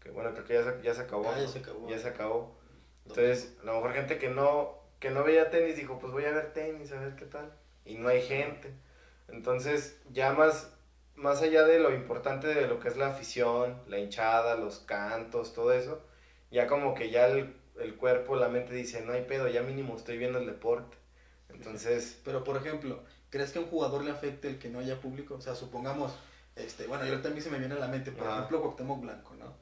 que 0.00 0.10
bueno, 0.10 0.32
creo 0.32 0.44
que 0.44 0.54
ya 0.54 0.64
se, 0.64 0.82
ya 0.82 0.94
se 0.94 1.02
acabó. 1.02 1.28
Ah, 1.28 1.38
ya 1.38 1.46
se 1.46 1.60
acabó. 1.60 1.88
Ya 1.88 1.98
se 1.98 2.08
acabó. 2.08 2.56
Entonces, 3.06 3.56
a 3.62 3.66
lo 3.66 3.74
mejor 3.74 3.92
gente 3.92 4.18
que 4.18 4.28
no 4.28 4.81
que 5.02 5.10
no 5.10 5.24
veía 5.24 5.50
tenis 5.50 5.76
dijo, 5.76 5.98
pues 5.98 6.12
voy 6.12 6.24
a 6.26 6.30
ver 6.30 6.52
tenis, 6.52 6.92
a 6.92 7.00
ver 7.00 7.16
qué 7.16 7.24
tal. 7.26 7.52
Y 7.84 7.96
no 7.96 8.08
hay 8.08 8.22
gente. 8.22 8.72
Entonces, 9.28 10.00
ya 10.12 10.32
más, 10.32 10.72
más 11.16 11.42
allá 11.42 11.64
de 11.64 11.80
lo 11.80 11.92
importante 11.92 12.46
de 12.46 12.68
lo 12.68 12.78
que 12.78 12.86
es 12.88 12.96
la 12.96 13.08
afición, 13.08 13.82
la 13.88 13.98
hinchada, 13.98 14.54
los 14.56 14.78
cantos, 14.78 15.54
todo 15.54 15.72
eso, 15.72 16.00
ya 16.52 16.68
como 16.68 16.94
que 16.94 17.10
ya 17.10 17.26
el, 17.26 17.52
el 17.80 17.96
cuerpo, 17.96 18.36
la 18.36 18.48
mente 18.48 18.74
dice, 18.74 19.02
no 19.04 19.12
hay 19.12 19.22
pedo, 19.24 19.48
ya 19.48 19.62
mínimo 19.62 19.96
estoy 19.96 20.18
viendo 20.18 20.38
el 20.38 20.46
deporte. 20.46 20.96
Entonces... 21.48 22.20
Pero, 22.24 22.44
por 22.44 22.56
ejemplo, 22.56 23.02
¿crees 23.30 23.50
que 23.52 23.58
a 23.58 23.62
un 23.62 23.68
jugador 23.68 24.04
le 24.04 24.12
afecte 24.12 24.48
el 24.48 24.58
que 24.60 24.68
no 24.68 24.78
haya 24.78 25.00
público? 25.00 25.34
O 25.34 25.40
sea, 25.40 25.56
supongamos, 25.56 26.12
Este, 26.54 26.86
bueno, 26.86 27.04
yo 27.06 27.20
también 27.20 27.42
se 27.42 27.50
me 27.50 27.58
viene 27.58 27.74
a 27.74 27.78
la 27.78 27.88
mente, 27.88 28.12
por 28.12 28.28
ejemplo, 28.28 28.60
Cuauhtémoc 28.60 29.00
Blanco, 29.00 29.34
¿no? 29.34 29.52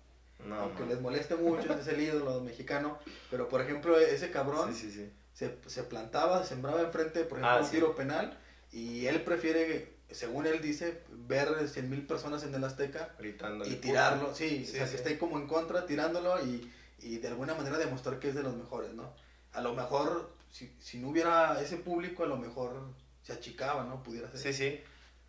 No, 0.46 0.56
Aunque 0.60 0.84
no. 0.84 0.88
les 0.90 1.00
moleste 1.00 1.36
mucho, 1.36 1.72
es 1.74 1.86
el 1.88 2.00
ídolo 2.00 2.40
mexicano, 2.40 2.98
pero 3.30 3.48
por 3.48 3.60
ejemplo, 3.60 3.98
ese 3.98 4.30
cabrón 4.30 4.74
Sí, 4.74 4.90
sí, 4.90 4.90
sí. 4.90 5.12
Se, 5.32 5.56
se 5.66 5.82
plantaba, 5.84 6.44
sembraba 6.44 6.82
enfrente, 6.82 7.24
por 7.24 7.38
ejemplo, 7.38 7.48
Ah, 7.58 7.60
un 7.60 7.64
sí. 7.66 7.72
tiro 7.72 7.94
penal, 7.94 8.38
y 8.72 9.06
él 9.06 9.22
prefiere, 9.22 9.92
según 10.10 10.46
él 10.46 10.60
dice, 10.60 11.00
ver 11.10 11.68
100 11.68 11.88
mil 11.90 12.06
personas 12.06 12.42
en 12.44 12.54
el 12.54 12.62
Azteca 12.64 13.14
Gritándole. 13.18 13.70
y 13.70 13.76
tirarlo, 13.76 14.34
sí, 14.34 14.64
Sí, 14.64 14.72
o 14.72 14.76
sea, 14.76 14.86
sí. 14.86 14.90
que 14.92 14.96
esté 14.98 15.18
como 15.18 15.38
en 15.38 15.46
contra, 15.46 15.86
tirándolo 15.86 16.44
y, 16.44 16.70
y 16.98 17.18
de 17.18 17.28
alguna 17.28 17.54
manera 17.54 17.78
demostrar 17.78 18.18
que 18.18 18.28
es 18.28 18.34
de 18.34 18.42
los 18.42 18.54
mejores, 18.56 18.92
¿no? 18.92 19.12
A 19.52 19.60
lo 19.60 19.74
mejor, 19.74 20.30
si, 20.50 20.72
si 20.78 20.98
no 20.98 21.08
hubiera 21.08 21.60
ese 21.60 21.76
público, 21.76 22.24
a 22.24 22.26
lo 22.26 22.36
mejor 22.36 22.72
se 23.22 23.32
achicaba, 23.32 23.84
¿no? 23.84 24.02
Pudiera 24.02 24.30
ser. 24.30 24.40
Sí, 24.40 24.52
sí. 24.52 24.80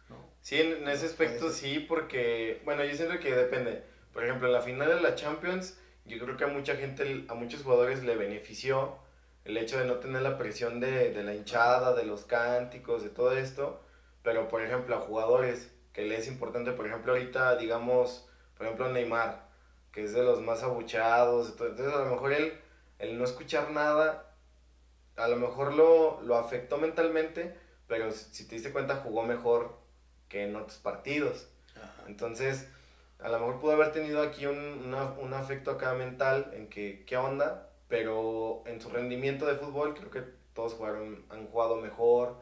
¿no? 0.09 0.17
Sí, 0.41 0.59
en 0.59 0.73
en 0.83 0.87
ese 0.89 1.05
aspecto 1.05 1.51
sí, 1.51 1.79
porque, 1.87 2.61
bueno, 2.65 2.83
yo 2.83 2.95
siento 2.95 3.19
que 3.19 3.33
depende. 3.33 3.83
Por 4.13 4.23
ejemplo, 4.25 4.47
en 4.47 4.53
la 4.53 4.61
final 4.61 4.89
de 4.89 4.99
la 5.01 5.15
Champions, 5.15 5.77
yo 6.05 6.19
creo 6.19 6.35
que 6.35 6.43
a 6.43 6.47
mucha 6.47 6.75
gente, 6.75 7.25
a 7.29 7.33
muchos 7.33 7.63
jugadores 7.63 8.03
le 8.03 8.15
benefició 8.17 8.97
el 9.45 9.57
hecho 9.57 9.77
de 9.79 9.85
no 9.85 9.97
tener 9.97 10.21
la 10.21 10.37
presión 10.37 10.79
de, 10.79 11.11
de 11.11 11.23
la 11.23 11.33
hinchada, 11.33 11.93
de 11.95 12.03
los 12.05 12.25
cánticos, 12.25 13.03
de 13.03 13.09
todo 13.09 13.33
esto. 13.33 13.81
Pero, 14.23 14.47
por 14.47 14.61
ejemplo, 14.63 14.95
a 14.95 14.99
jugadores 14.99 15.71
que 15.93 16.03
le 16.05 16.17
es 16.17 16.27
importante, 16.27 16.71
por 16.73 16.87
ejemplo, 16.87 17.13
ahorita, 17.13 17.55
digamos, 17.55 18.27
por 18.55 18.65
ejemplo, 18.65 18.89
Neymar, 18.89 19.43
que 19.91 20.03
es 20.03 20.13
de 20.13 20.23
los 20.23 20.41
más 20.41 20.63
abuchados, 20.63 21.49
entonces 21.49 21.87
a 21.87 21.99
lo 22.03 22.11
mejor 22.11 22.33
él, 22.33 22.53
el 22.99 23.17
no 23.17 23.23
escuchar 23.25 23.69
nada, 23.71 24.23
a 25.17 25.27
lo 25.27 25.35
mejor 25.37 25.73
lo, 25.73 26.19
lo 26.21 26.35
afectó 26.37 26.77
mentalmente, 26.77 27.53
pero 27.87 28.11
si 28.11 28.45
te 28.45 28.55
diste 28.55 28.71
cuenta 28.71 28.95
jugó 28.95 29.23
mejor 29.23 29.75
que 30.29 30.43
en 30.43 30.55
otros 30.55 30.77
partidos. 30.79 31.47
Ajá. 31.75 32.03
Entonces, 32.07 32.67
a 33.19 33.29
lo 33.29 33.39
mejor 33.39 33.59
pudo 33.59 33.73
haber 33.73 33.91
tenido 33.91 34.21
aquí 34.21 34.45
un, 34.45 34.57
una- 34.57 35.11
un 35.17 35.33
afecto 35.33 35.71
acá 35.71 35.93
mental 35.93 36.49
en 36.53 36.67
que, 36.69 37.03
¿qué 37.05 37.17
onda? 37.17 37.67
Pero 37.91 38.63
en 38.67 38.79
su 38.79 38.89
rendimiento 38.89 39.45
de 39.45 39.57
fútbol 39.57 39.93
creo 39.93 40.09
que 40.09 40.23
todos 40.53 40.73
jugaron, 40.75 41.25
han 41.29 41.45
jugado 41.47 41.75
mejor. 41.75 42.37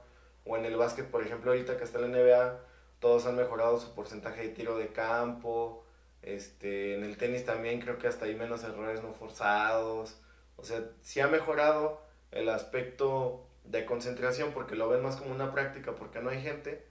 O 0.46 0.56
en 0.56 0.64
el 0.64 0.76
básquet, 0.76 1.08
por 1.08 1.24
ejemplo, 1.24 1.50
ahorita 1.50 1.76
que 1.76 1.84
está 1.84 1.98
la 1.98 2.08
NBA, 2.08 2.60
todos 3.00 3.26
han 3.26 3.36
mejorado 3.36 3.80
su 3.80 3.96
porcentaje 3.96 4.44
de 4.44 4.50
tiro 4.50 4.78
de 4.78 4.90
campo. 4.90 5.84
Este, 6.22 6.94
en 6.96 7.04
el 7.04 7.18
tenis 7.18 7.46
también 7.46 7.82
creo 7.82 7.98
que 7.98 8.08
hasta 8.08 8.26
hay 8.26 8.36
menos 8.36 8.64
errores 8.64 9.02
no 9.02 9.14
forzados. 9.14 10.18
O 10.56 10.64
sea, 10.64 10.84
sí 11.02 11.20
ha 11.20 11.28
mejorado 11.28 12.00
el 12.32 12.48
aspecto 12.50 13.44
de 13.64 13.86
concentración 13.86 14.52
porque 14.54 14.76
lo 14.76 14.88
ven 14.88 15.02
más 15.02 15.16
como 15.16 15.32
una 15.32 15.52
práctica 15.52 15.96
porque 15.96 16.20
no 16.22 16.30
hay 16.30 16.44
gente. 16.44 16.86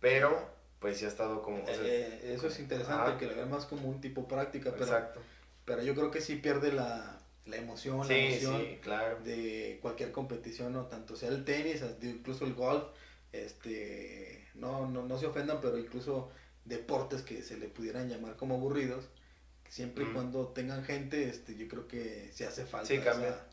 Pero, 0.00 0.48
pues 0.78 0.96
sí 0.96 1.04
ha 1.04 1.08
estado 1.08 1.42
como... 1.42 1.62
o 1.62 1.66
sea, 1.66 1.76
Eh, 1.82 2.32
eso 2.34 2.46
es 2.46 2.58
interesante, 2.60 3.10
Ajá. 3.10 3.18
que 3.18 3.26
lo 3.26 3.34
vean 3.34 3.50
más 3.50 3.66
como 3.66 3.86
un 3.90 4.00
tipo 4.00 4.26
práctica, 4.26 4.70
pero, 4.72 4.84
Exacto. 4.84 5.20
pero 5.66 5.82
yo 5.82 5.94
creo 5.94 6.10
que 6.10 6.22
sí 6.22 6.36
pierde 6.36 6.72
la, 6.72 7.19
la 7.46 7.56
emoción, 7.56 8.06
la 8.06 8.14
emoción 8.14 8.60
sí, 8.60 8.78
claro. 8.82 9.18
de 9.24 9.78
cualquier 9.82 10.12
competición, 10.12 10.72
¿no? 10.72 10.86
Tanto 10.86 11.16
sea 11.16 11.30
el 11.30 11.44
tenis, 11.44 11.82
incluso 12.02 12.44
el 12.44 12.54
golf, 12.54 12.84
este, 13.32 14.46
no, 14.54 14.86
no, 14.88 15.02
no 15.02 15.18
se 15.18 15.26
ofendan, 15.26 15.60
pero 15.60 15.78
incluso 15.78 16.30
deportes 16.64 17.22
que 17.22 17.42
se 17.42 17.56
le 17.58 17.68
pudieran 17.68 18.08
llamar 18.08 18.36
como 18.36 18.54
aburridos, 18.56 19.04
siempre 19.68 20.04
y 20.04 20.06
Mm. 20.08 20.12
cuando 20.14 20.48
tengan 20.48 20.84
gente, 20.84 21.28
este, 21.28 21.56
yo 21.56 21.66
creo 21.68 21.88
que 21.88 22.30
se 22.32 22.46
hace 22.46 22.64
falta 22.66 22.86
Sí, 22.88 22.94
esa, 22.94 23.46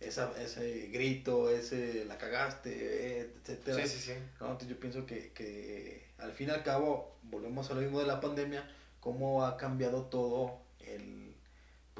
esa- 0.00 0.42
ese 0.42 0.86
grito, 0.88 1.50
ese 1.50 2.04
la 2.06 2.16
cagaste, 2.18 3.20
etcétera. 3.20 3.86
Sí, 3.86 3.92
sí, 3.98 4.00
sí. 4.00 4.12
¿no? 4.40 4.46
Entonces 4.52 4.68
yo 4.68 4.80
pienso 4.80 5.04
que, 5.06 5.32
que 5.32 6.06
al 6.18 6.32
fin 6.32 6.48
y 6.48 6.50
al 6.52 6.62
cabo, 6.62 7.16
volvemos 7.22 7.70
a 7.70 7.74
lo 7.74 7.80
mismo 7.82 8.00
de 8.00 8.06
la 8.06 8.20
pandemia, 8.20 8.68
cómo 9.00 9.44
ha 9.44 9.56
cambiado 9.56 10.04
todo 10.06 10.58
el, 10.80 11.23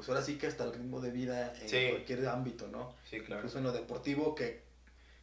pues 0.04 0.08
ahora 0.16 0.23
sí 0.25 0.37
que 0.38 0.46
hasta 0.46 0.64
el 0.64 0.73
ritmo 0.73 1.00
de 1.00 1.11
vida 1.11 1.52
en 1.61 1.68
Sí. 1.68 1.87
cualquier 1.90 2.26
ámbito, 2.28 2.68
¿no? 2.68 2.94
Sí, 3.08 3.20
claro. 3.20 3.40
Incluso 3.40 3.58
en 3.58 3.64
lo 3.64 3.73
deportivo, 3.73 4.34
que, 4.34 4.62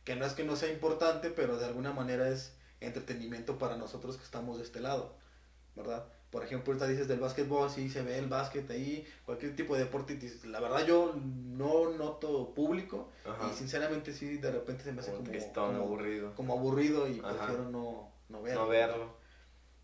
que 0.04 0.16
no 0.16 0.26
es 0.26 0.34
que 0.34 0.44
no 0.44 0.56
sea 0.56 0.72
importante, 0.72 1.30
pero 1.30 1.58
de 1.58 1.66
alguna 1.66 1.94
manera 1.94 2.28
es 2.30 2.54
entretenimiento 2.80 3.58
para 3.60 3.78
nosotros 3.78 4.18
que 4.18 4.24
estamos 4.24 4.58
de 4.58 4.64
este 4.64 4.80
lado, 4.80 5.16
¿verdad? 5.76 6.06
Por 6.32 6.44
ejemplo, 6.44 6.72
ahorita 6.72 6.88
dices 6.88 7.08
del 7.08 7.20
básquetbol, 7.20 7.70
sí 7.70 7.90
se 7.90 8.02
ve 8.02 8.18
el 8.18 8.28
básquet 8.28 8.70
ahí, 8.72 9.06
cualquier 9.26 9.56
tipo 9.56 9.76
de 9.76 9.84
deporte, 9.84 10.18
la 10.46 10.60
verdad 10.62 10.86
yo 10.88 11.14
no 11.16 11.90
noto 11.92 12.54
público 12.54 13.10
Ajá. 13.26 13.50
y 13.52 13.54
sinceramente 13.56 14.14
sí 14.14 14.38
de 14.38 14.50
repente 14.52 14.84
se 14.84 14.94
me 14.94 15.02
hace 15.02 15.12
Como 15.12 15.30
como, 15.54 15.76
aburrido. 15.84 16.34
como 16.36 16.54
aburrido 16.54 17.08
y 17.10 17.20
Ajá. 17.20 17.34
prefiero 17.38 17.70
no, 17.70 18.12
no 18.30 18.42
verlo. 18.42 18.62
No 18.64 18.68
verlo, 18.70 19.14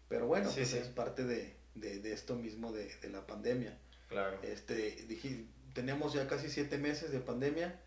Pero 0.08 0.25
bueno, 0.27 0.50
Sí, 0.50 0.56
pues 0.58 0.70
sí. 0.70 0.77
es 0.77 0.88
parte 0.88 1.25
de, 1.25 1.54
de, 1.75 2.00
de 2.00 2.13
esto 2.13 2.36
mismo 2.36 2.72
de, 2.72 2.96
de 2.96 3.10
la 3.10 3.27
pandemia. 3.27 3.77
Claro. 4.08 4.40
Este, 4.44 5.06
dije, 5.08 5.46
tenemos 5.74 6.14
ya 6.14 6.28
casi 6.28 6.50
siete 6.50 6.78
meses 6.78 7.12
de 7.12 7.20
pandemia 7.20 7.80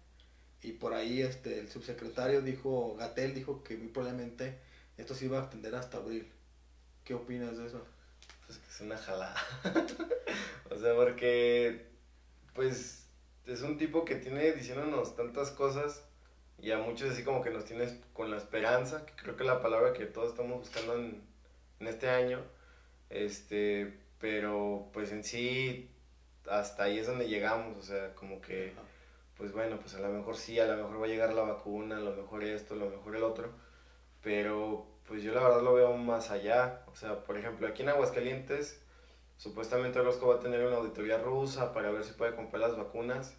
y 0.62 0.72
por 0.72 0.94
ahí 0.94 1.22
este, 1.22 1.58
el 1.58 1.68
subsecretario 1.68 2.42
dijo, 2.42 2.96
Gatel 2.96 3.34
dijo 3.34 3.62
que 3.64 3.76
muy 3.76 3.88
probablemente 3.88 4.58
esto 4.98 5.14
se 5.14 5.24
iba 5.24 5.38
a 5.38 5.42
extender 5.42 5.74
hasta 5.74 5.98
abril. 5.98 6.30
¿Qué 7.04 7.14
opinas 7.14 7.56
de 7.56 7.66
eso? 7.66 7.84
Pues 8.46 8.58
que 8.58 8.68
es 8.68 8.80
una 8.80 8.98
jalada. 8.98 9.34
o 10.70 10.78
sea, 10.78 10.94
porque, 10.94 11.86
pues, 12.54 13.06
es 13.46 13.62
un 13.62 13.78
tipo 13.78 14.04
que 14.04 14.16
tiene 14.16 14.52
diciéndonos 14.52 15.16
tantas 15.16 15.50
cosas 15.50 16.04
y 16.58 16.72
a 16.72 16.78
muchos 16.78 17.10
así 17.10 17.24
como 17.24 17.42
que 17.42 17.50
nos 17.50 17.64
tienes 17.64 17.96
con 18.12 18.30
la 18.30 18.36
esperanza, 18.36 19.06
que 19.06 19.14
creo 19.14 19.36
que 19.36 19.44
es 19.44 19.48
la 19.48 19.62
palabra 19.62 19.94
que 19.94 20.04
todos 20.04 20.30
estamos 20.30 20.58
buscando 20.58 20.94
en, 20.96 21.22
en 21.80 21.86
este 21.86 22.10
año. 22.10 22.44
Este, 23.08 23.98
pero 24.18 24.90
pues 24.92 25.10
en 25.10 25.24
sí, 25.24 25.90
hasta 26.48 26.84
ahí 26.84 26.98
es 26.98 27.06
donde 27.06 27.28
llegamos, 27.28 27.76
o 27.78 27.82
sea, 27.82 28.14
como 28.14 28.40
que... 28.40 28.72
Ajá. 28.72 28.82
pues 29.36 29.52
bueno, 29.52 29.78
pues 29.80 29.94
a 29.94 30.00
lo 30.00 30.08
mejor 30.08 30.36
sí, 30.36 30.58
a 30.60 30.66
lo 30.66 30.76
mejor 30.76 31.00
va 31.02 31.06
a 31.06 31.08
llegar 31.08 31.32
la 31.34 31.42
vacuna, 31.42 31.96
a 31.96 32.00
lo 32.00 32.14
mejor 32.14 32.44
esto, 32.44 32.74
a 32.74 32.76
lo 32.76 32.90
mejor 32.90 33.16
el 33.16 33.22
otro, 33.24 33.50
pero 34.22 34.86
pues 35.08 35.22
yo 35.22 35.32
la 35.34 35.42
verdad 35.42 35.62
lo 35.62 35.74
veo 35.74 35.96
más 35.96 36.30
allá. 36.30 36.84
O 36.86 36.94
sea, 36.94 37.24
por 37.24 37.36
ejemplo, 37.36 37.66
aquí 37.66 37.82
en 37.82 37.88
Aguascalientes, 37.88 38.80
supuestamente 39.38 39.98
Orozco 39.98 40.28
va 40.28 40.36
a 40.36 40.40
tener 40.40 40.64
una 40.66 40.76
auditoría 40.76 41.18
rusa 41.18 41.72
para 41.72 41.90
ver 41.90 42.04
si 42.04 42.12
puede 42.12 42.36
comprar 42.36 42.60
las 42.60 42.76
vacunas. 42.76 43.34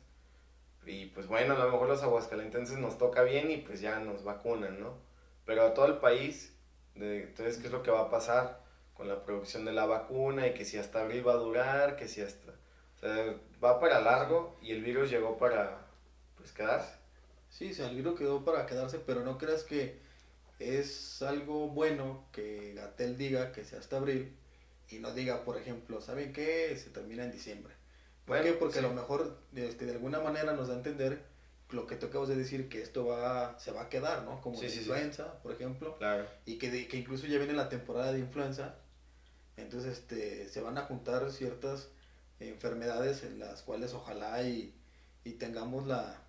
Y 0.86 1.08
pues 1.08 1.27
bueno, 1.27 1.55
a 1.55 1.60
lo 1.60 1.72
mejor 1.72 1.88
los 1.88 2.03
aguascalentenses 2.03 2.77
nos 2.77 2.98
toca 2.98 3.24
bien 3.24 3.51
y 3.51 3.58
pues 3.58 3.81
ya 3.81 4.00
nos 4.00 4.24
vacunan, 4.24 4.79
¿no? 4.79 4.96
Pero 5.46 5.63
a 5.63 5.74
todo 5.74 5.86
el 5.86 5.98
país, 6.00 6.58
de, 6.96 7.24
entonces, 7.24 7.58
¿qué 7.60 7.67
es 7.67 7.74
lo 7.74 7.84
que 7.84 7.91
va 7.91 8.01
a 8.01 8.10
pasar 8.10 8.62
con 8.93 9.08
la 9.08 9.24
producción 9.24 9.63
de 9.63 9.74
la 9.74 9.86
vacuna? 9.86 10.48
Y 10.48 10.53
que 10.53 10.65
si 10.65 10.77
hasta 10.77 11.01
abril 11.01 11.27
va 11.27 11.34
a 11.34 11.38
durar, 11.38 11.96
que 11.96 12.08
si 12.08 12.22
hasta... 12.22 12.51
O 13.01 13.05
sea, 13.08 13.36
va 13.63 13.79
para 13.79 14.00
largo 14.01 14.58
y 14.62 14.72
el 14.72 14.84
virus 14.84 15.10
llegó 15.10 15.38
para, 15.38 15.88
pues, 16.38 16.51
quedarse. 16.51 16.93
Sí, 17.50 17.74
se 17.74 17.86
el 17.86 17.96
virus 17.96 18.17
quedó 18.17 18.46
para 18.46 18.65
quedarse, 18.65 19.00
pero 19.00 19.24
no 19.25 19.38
creas 19.38 19.63
que 19.63 20.00
es 20.60 21.22
algo 21.22 21.67
bueno 21.70 22.27
que 22.31 22.74
Gatel 22.75 23.17
diga 23.17 23.51
que 23.51 23.65
sea 23.65 23.79
hasta 23.79 23.98
abril 23.98 24.36
y 24.89 25.00
no 25.00 25.13
diga, 25.13 25.43
por 25.43 25.58
ejemplo, 25.58 26.00
¿saben 26.01 26.31
qué? 26.34 26.75
Se 26.77 26.89
termina 26.91 27.24
en 27.24 27.31
diciembre. 27.31 27.74
¿Por 28.25 28.38
Bueno, 28.38 28.43
qué? 28.53 28.53
Porque 28.53 28.79
sí. 28.79 28.86
a 28.86 28.88
lo 28.88 28.93
mejor 28.93 29.38
este, 29.55 29.86
de 29.86 29.93
alguna 29.93 30.20
manera 30.20 30.53
nos 30.53 30.67
da 30.67 30.75
a 30.75 30.77
entender 30.77 31.24
lo 31.72 31.88
que 31.88 31.96
tú 31.96 32.08
acabas 32.08 32.27
de 32.29 32.36
decir, 32.36 32.70
que 32.70 32.81
esto 32.81 33.05
va, 33.05 33.58
se 33.58 33.72
va 33.72 33.84
a 33.84 33.89
quedar, 33.89 34.24
¿no? 34.24 34.41
Como 34.41 34.58
Sí, 34.58 34.65
influenza, 34.65 35.41
por 35.41 35.53
ejemplo, 35.53 35.98
Claro. 35.98 36.25
y 36.46 36.58
que, 36.58 36.70
de- 36.70 36.88
que 36.88 36.98
incluso 36.98 37.27
ya 37.27 37.38
viene 37.38 37.53
la 37.53 37.70
temporada 37.70 38.12
de 38.12 38.20
influenza, 38.20 38.75
entonces 39.58 39.98
este, 39.98 40.48
se 40.50 40.62
van 40.62 40.77
a 40.77 40.81
juntar 40.84 41.31
ciertas 41.31 41.89
enfermedades 42.50 43.24
en 43.24 43.39
las 43.39 43.62
cuales 43.62 43.93
ojalá 43.93 44.43
y, 44.43 44.74
y 45.24 45.31
tengamos 45.33 45.88
la, 45.88 46.19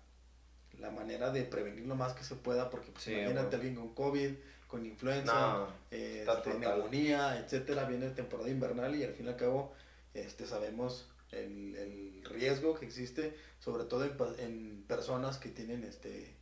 la 0.79 0.91
manera 0.91 1.31
de 1.31 1.43
prevenir 1.43 1.85
lo 1.85 1.95
más 1.95 2.13
que 2.13 2.23
se 2.23 2.35
pueda, 2.35 2.69
porque 2.69 2.91
pues, 2.91 3.03
Sí, 3.05 3.13
imagínate 3.13 3.55
alguien 3.55 3.75
con 3.75 3.93
COVID, 3.93 4.31
con 4.67 4.85
influenza, 4.85 5.33
No, 5.33 5.67
eh, 5.91 6.25
este, 6.27 6.53
neumonía, 6.55 7.39
etcétera, 7.39 7.85
viene 7.85 8.09
temporada 8.09 8.49
invernal 8.49 8.95
y 8.95 9.03
al 9.03 9.13
fin 9.13 9.27
y 9.27 9.29
al 9.29 9.35
cabo 9.35 9.73
este, 10.13 10.45
sabemos 10.47 11.07
el, 11.31 11.75
el 11.75 12.23
riesgo 12.25 12.75
que 12.75 12.85
existe, 12.85 13.35
sobre 13.59 13.85
todo 13.85 14.05
en, 14.39 14.83
personas 14.87 15.37
que 15.37 15.49
tienen 15.49 15.83
este 15.83 16.35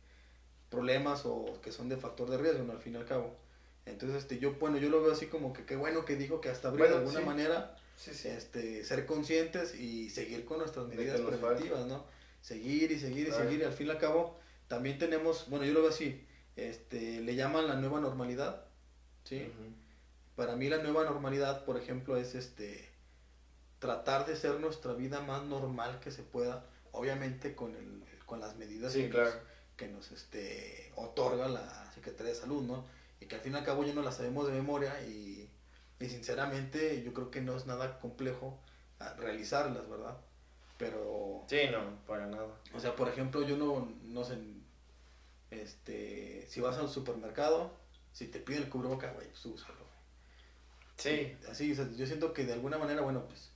problemas 0.70 1.26
o 1.26 1.60
que 1.62 1.70
son 1.70 1.88
de 1.90 1.96
factor 1.98 2.30
de 2.30 2.38
riesgo, 2.38 2.64
¿no? 2.64 2.72
al 2.72 2.78
fin 2.78 2.94
y 2.94 2.96
al 2.96 3.04
cabo. 3.04 3.36
Entonces, 3.84 4.22
este, 4.22 4.38
yo, 4.38 4.54
bueno, 4.54 4.78
yo 4.78 4.88
lo 4.88 5.02
veo 5.02 5.12
así 5.12 5.26
como 5.26 5.52
que 5.52 5.64
qué 5.64 5.76
bueno 5.76 6.04
que 6.04 6.16
dijo 6.16 6.40
que 6.40 6.48
hasta 6.48 6.68
abril 6.68 6.84
Bueno, 6.84 6.94
de 6.94 7.00
alguna 7.00 7.20
sí. 7.20 7.26
manera 7.26 7.76
sí, 8.02 8.14
sí. 8.14 8.28
este, 8.28 8.84
ser 8.84 9.06
conscientes 9.06 9.74
y 9.74 10.10
seguir 10.10 10.44
con 10.44 10.58
nuestras 10.58 10.86
medidas 10.86 11.20
preventivas, 11.20 11.86
¿no? 11.86 12.04
Seguir 12.40 12.90
y 12.90 12.98
seguir 12.98 13.28
y 13.28 13.32
seguir, 13.32 13.60
y 13.60 13.64
al 13.64 13.72
fin 13.72 13.86
y 13.86 13.90
al 13.90 13.98
cabo 13.98 14.36
también 14.66 14.98
tenemos, 14.98 15.48
bueno, 15.48 15.64
yo 15.64 15.72
lo 15.72 15.82
veo 15.82 15.90
así, 15.90 16.26
este, 16.56 17.20
le 17.20 17.36
llaman 17.36 17.68
la 17.68 17.76
nueva 17.76 18.00
normalidad, 18.00 18.64
¿sí? 19.24 19.48
Para 20.34 20.56
mí 20.56 20.68
la 20.68 20.78
nueva 20.78 21.04
normalidad, 21.04 21.64
por 21.64 21.76
ejemplo, 21.76 22.16
es 22.16 22.34
este, 22.34 22.90
tratar 23.78 24.26
de 24.26 24.34
ser 24.34 24.58
nuestra 24.60 24.94
vida 24.94 25.20
más 25.20 25.44
normal 25.44 26.00
que 26.00 26.10
se 26.10 26.22
pueda, 26.22 26.66
obviamente 26.90 27.54
con, 27.54 27.74
el, 27.76 28.02
con 28.26 28.40
las 28.40 28.56
medidas 28.56 28.92
Sí, 28.92 29.02
que, 29.02 29.10
claro. 29.10 29.30
nos, 29.30 29.38
que 29.76 29.88
nos 29.88 30.10
este, 30.10 30.92
otorga 30.96 31.48
la 31.48 31.92
Secretaría 31.94 32.32
de 32.32 32.38
Salud, 32.38 32.62
¿no? 32.62 32.84
Y 33.20 33.26
que 33.26 33.36
al 33.36 33.40
fin 33.40 33.52
y 33.52 33.56
al 33.56 33.64
cabo 33.64 33.84
ya 33.84 33.94
no 33.94 34.02
las 34.02 34.16
sabemos 34.16 34.46
de 34.48 34.52
memoria 34.54 35.00
y 35.06 35.48
y 36.02 36.08
sinceramente 36.08 37.02
yo 37.02 37.12
creo 37.14 37.30
que 37.30 37.40
no 37.40 37.56
es 37.56 37.66
nada 37.66 37.98
complejo 38.00 38.58
ah, 38.98 39.14
realizarlas, 39.18 39.88
¿verdad? 39.88 40.16
Pero... 40.78 41.44
Sí, 41.48 41.58
no, 41.70 42.04
para 42.06 42.26
nada. 42.26 42.48
O 42.74 42.80
sea, 42.80 42.96
por 42.96 43.08
ejemplo, 43.08 43.42
yo 43.42 43.56
no, 43.56 43.88
no 44.04 44.24
sé, 44.24 44.36
este, 45.50 46.46
si 46.48 46.60
vas 46.60 46.76
al 46.78 46.88
supermercado, 46.88 47.70
si 48.12 48.26
te 48.28 48.38
piden 48.40 48.62
el 48.64 48.68
cubreboca, 48.70 49.12
güey, 49.12 49.28
pues 49.28 49.44
úsalo. 49.46 49.82
Sí. 50.96 51.36
Así, 51.50 51.72
o 51.72 51.74
sea, 51.74 51.88
yo 51.96 52.06
siento 52.06 52.32
que 52.32 52.44
de 52.44 52.52
alguna 52.52 52.78
manera, 52.78 53.02
bueno, 53.02 53.26
pues 53.26 53.50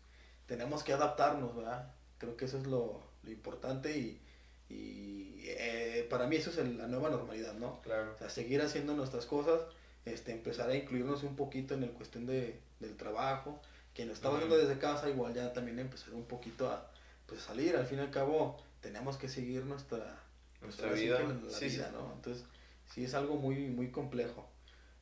tenemos 0.47 0.83
que 0.83 0.93
adaptarnos, 0.93 1.55
¿verdad? 1.57 1.93
Creo 2.19 2.37
que 2.37 2.47
eso 2.47 2.59
es 2.59 2.67
lo, 2.67 3.03
lo 3.23 3.31
importante 3.31 3.97
y, 3.97 4.21
y 4.69 5.43
eh, 5.47 6.07
para 6.11 6.27
mí 6.27 6.37
eso 6.37 6.51
es 6.51 6.59
el- 6.59 6.79
la 6.79 6.87
nueva 6.89 7.11
normalidad, 7.11 7.55
¿no? 7.55 7.81
Claro. 7.83 8.13
O 8.15 8.19
sea, 8.19 8.31
seguir 8.31 8.63
haciendo 8.63 8.95
nuestras 8.95 9.27
cosas, 9.27 9.61
este, 10.07 10.33
empezar 10.33 10.71
a 10.71 10.75
incluirnos 10.75 11.23
un 11.23 11.37
poquito 11.37 11.75
en 11.75 11.83
el 11.83 11.91
cuestión 11.91 12.25
de, 12.27 12.59
del 12.81 12.97
trabajo. 12.97 13.61
Quien 13.95 14.09
lo 14.09 14.15
estaba 14.15 14.37
haciendo 14.37 14.57
desde 14.57 14.79
casa, 14.79 15.09
igual 15.09 15.35
ya 15.35 15.53
también 15.53 15.79
empezar 15.79 16.15
un 16.15 16.25
poquito 16.25 16.71
a 16.71 16.91
pues, 17.27 17.43
salir. 17.43 17.77
Al 17.77 17.87
fin 17.87 17.99
y 17.99 18.03
al 18.03 18.11
cabo, 18.11 18.57
tenemos 18.81 19.17
que 19.17 19.29
seguir 19.29 19.65
nuestra, 19.65 20.19
Nuestra 20.61 20.87
ahora 20.89 20.99
sí 20.99 21.05
vida. 21.05 21.19
la, 21.21 21.51
Sí, 21.51 21.81
¿no? 21.93 22.13
Entonces, 22.15 22.45
sí 22.93 23.05
es 23.05 23.15
algo 23.15 23.37
muy, 23.37 23.67
muy 23.69 23.91
complejo. 23.91 24.47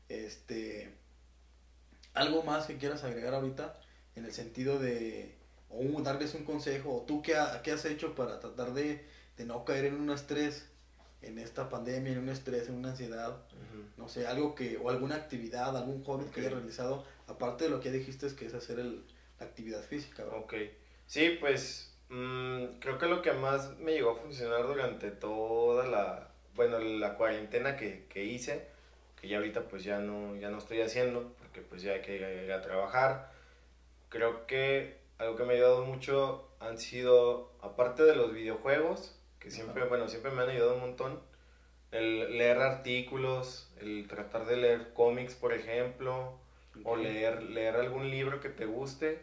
Este, 0.08 0.92
algo 2.14 2.42
más 2.44 2.66
que 2.66 2.76
quieras 2.76 3.02
agregar 3.04 3.34
ahorita 3.34 3.75
en 4.14 4.25
el 4.25 4.32
sentido 4.32 4.78
de, 4.78 5.34
o 5.68 6.00
darles 6.02 6.34
un 6.34 6.44
consejo, 6.44 6.94
o 6.99 7.02
tú 7.02 7.20
qué, 7.23 7.37
ha- 7.37 7.62
qué 7.62 7.73
has 7.73 7.84
hecho 7.84 8.14
para 8.14 8.38
tratar 8.38 8.75
de, 8.75 9.04
de 9.37 9.44
no 9.44 9.64
caer 9.64 9.87
en 9.87 9.94
un 10.00 10.11
estrés, 10.11 10.66
en 11.23 11.38
esta 11.38 11.68
pandemia, 11.68 12.12
en 12.12 12.18
un 12.18 12.28
estrés, 12.28 12.68
en 12.68 12.76
una 12.76 12.90
ansiedad. 12.90 13.42
No 13.96 14.08
sé, 14.08 14.26
algo 14.26 14.54
que, 14.54 14.76
o 14.76 14.90
alguna 14.90 15.16
actividad, 15.16 15.76
algún 15.76 16.02
hobby 16.04 16.26
que 16.26 16.40
hayas 16.40 16.52
realizado, 16.52 17.04
aparte 17.26 17.64
de 17.64 17.70
lo 17.70 17.80
que 17.80 17.90
dijiste, 17.90 18.26
es 18.26 18.34
que 18.34 18.46
es 18.46 18.54
hacer 18.54 18.78
el, 18.78 19.04
la 19.38 19.46
actividad 19.46 19.82
física, 19.82 20.24
¿verdad? 20.24 20.40
Ok. 20.40 20.54
Sí, 21.06 21.30
pues 21.38 21.92
mm, 22.08 22.64
creo 22.80 22.98
que 22.98 23.06
lo 23.06 23.22
que 23.22 23.32
más 23.32 23.76
me 23.78 23.92
llegó 23.92 24.10
a 24.10 24.16
funcionar 24.16 24.66
durante 24.66 25.10
toda 25.10 25.86
la, 25.86 26.30
bueno, 26.54 26.78
la 26.78 27.14
cuarentena 27.16 27.76
que, 27.76 28.04
que 28.08 28.24
hice, 28.24 28.66
que 29.20 29.28
ya 29.28 29.36
ahorita 29.36 29.68
pues 29.68 29.84
ya 29.84 30.00
no, 30.00 30.34
ya 30.36 30.50
no 30.50 30.58
estoy 30.58 30.80
haciendo, 30.80 31.32
porque 31.38 31.62
pues 31.62 31.82
ya 31.82 31.92
hay 31.92 32.00
que 32.00 32.16
ir 32.16 32.24
a, 32.24 32.30
ir 32.30 32.52
a 32.52 32.60
trabajar, 32.60 33.30
creo 34.08 34.46
que 34.46 34.96
algo 35.18 35.36
que 35.36 35.44
me 35.44 35.54
ha 35.54 35.56
ayudado 35.56 35.82
mucho 35.82 36.46
han 36.60 36.78
sido, 36.78 37.50
aparte 37.60 38.02
de 38.04 38.14
los 38.14 38.32
videojuegos, 38.32 39.14
que 39.38 39.50
siempre, 39.50 39.82
Ajá. 39.82 39.88
bueno, 39.88 40.08
siempre 40.08 40.30
me 40.30 40.42
han 40.42 40.48
ayudado 40.48 40.74
un 40.74 40.80
montón, 40.80 41.20
el 41.98 42.38
leer 42.38 42.58
artículos, 42.58 43.68
el 43.80 44.06
tratar 44.08 44.46
de 44.46 44.56
leer 44.56 44.92
cómics, 44.94 45.34
por 45.34 45.52
ejemplo, 45.52 46.34
o 46.82 46.96
Ok. 46.96 47.02
leer, 47.04 47.42
leer 47.42 47.76
algún 47.76 48.10
libro 48.10 48.40
que 48.40 48.48
te 48.50 48.66
guste 48.66 49.22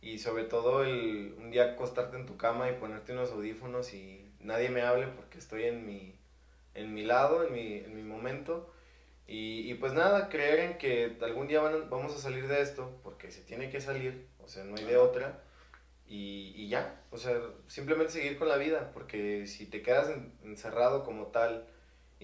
y 0.00 0.18
sobre 0.18 0.44
todo 0.44 0.84
el 0.84 1.34
un 1.38 1.50
día 1.50 1.64
acostarte 1.72 2.16
en 2.16 2.26
tu 2.26 2.36
cama 2.36 2.68
y 2.68 2.74
ponerte 2.74 3.12
unos 3.12 3.30
audífonos 3.30 3.92
y 3.94 4.30
nadie 4.40 4.70
me 4.70 4.82
hable 4.82 5.08
porque 5.08 5.38
estoy 5.38 5.64
en 5.64 5.86
mi, 5.86 6.14
en 6.74 6.94
mi 6.94 7.04
lado, 7.04 7.44
en 7.44 7.52
mi, 7.52 7.76
en 7.78 7.94
mi 7.96 8.02
momento. 8.02 8.70
Y, 9.26 9.70
y 9.70 9.74
pues 9.74 9.92
nada, 9.94 10.28
creer 10.28 10.60
en 10.60 10.78
que 10.78 11.16
algún 11.22 11.48
día 11.48 11.60
van 11.60 11.88
vamos 11.90 12.14
a 12.14 12.18
salir 12.18 12.46
de 12.48 12.60
esto 12.62 12.98
porque 13.02 13.30
se 13.32 13.42
tiene 13.42 13.70
que 13.70 13.80
salir, 13.80 14.26
o 14.38 14.48
sea, 14.48 14.64
no 14.64 14.76
hay 14.76 14.84
de 14.84 14.96
otra. 14.98 15.40
Y, 16.06 16.52
y 16.56 16.68
ya, 16.68 17.00
o 17.10 17.16
sea, 17.18 17.40
simplemente 17.68 18.12
seguir 18.12 18.36
con 18.38 18.48
la 18.48 18.56
vida, 18.56 18.90
porque 18.92 19.46
si 19.46 19.66
te 19.66 19.82
quedas 19.82 20.08
en- 20.10 20.32
encerrado 20.42 21.02
como 21.04 21.26
tal 21.28 21.66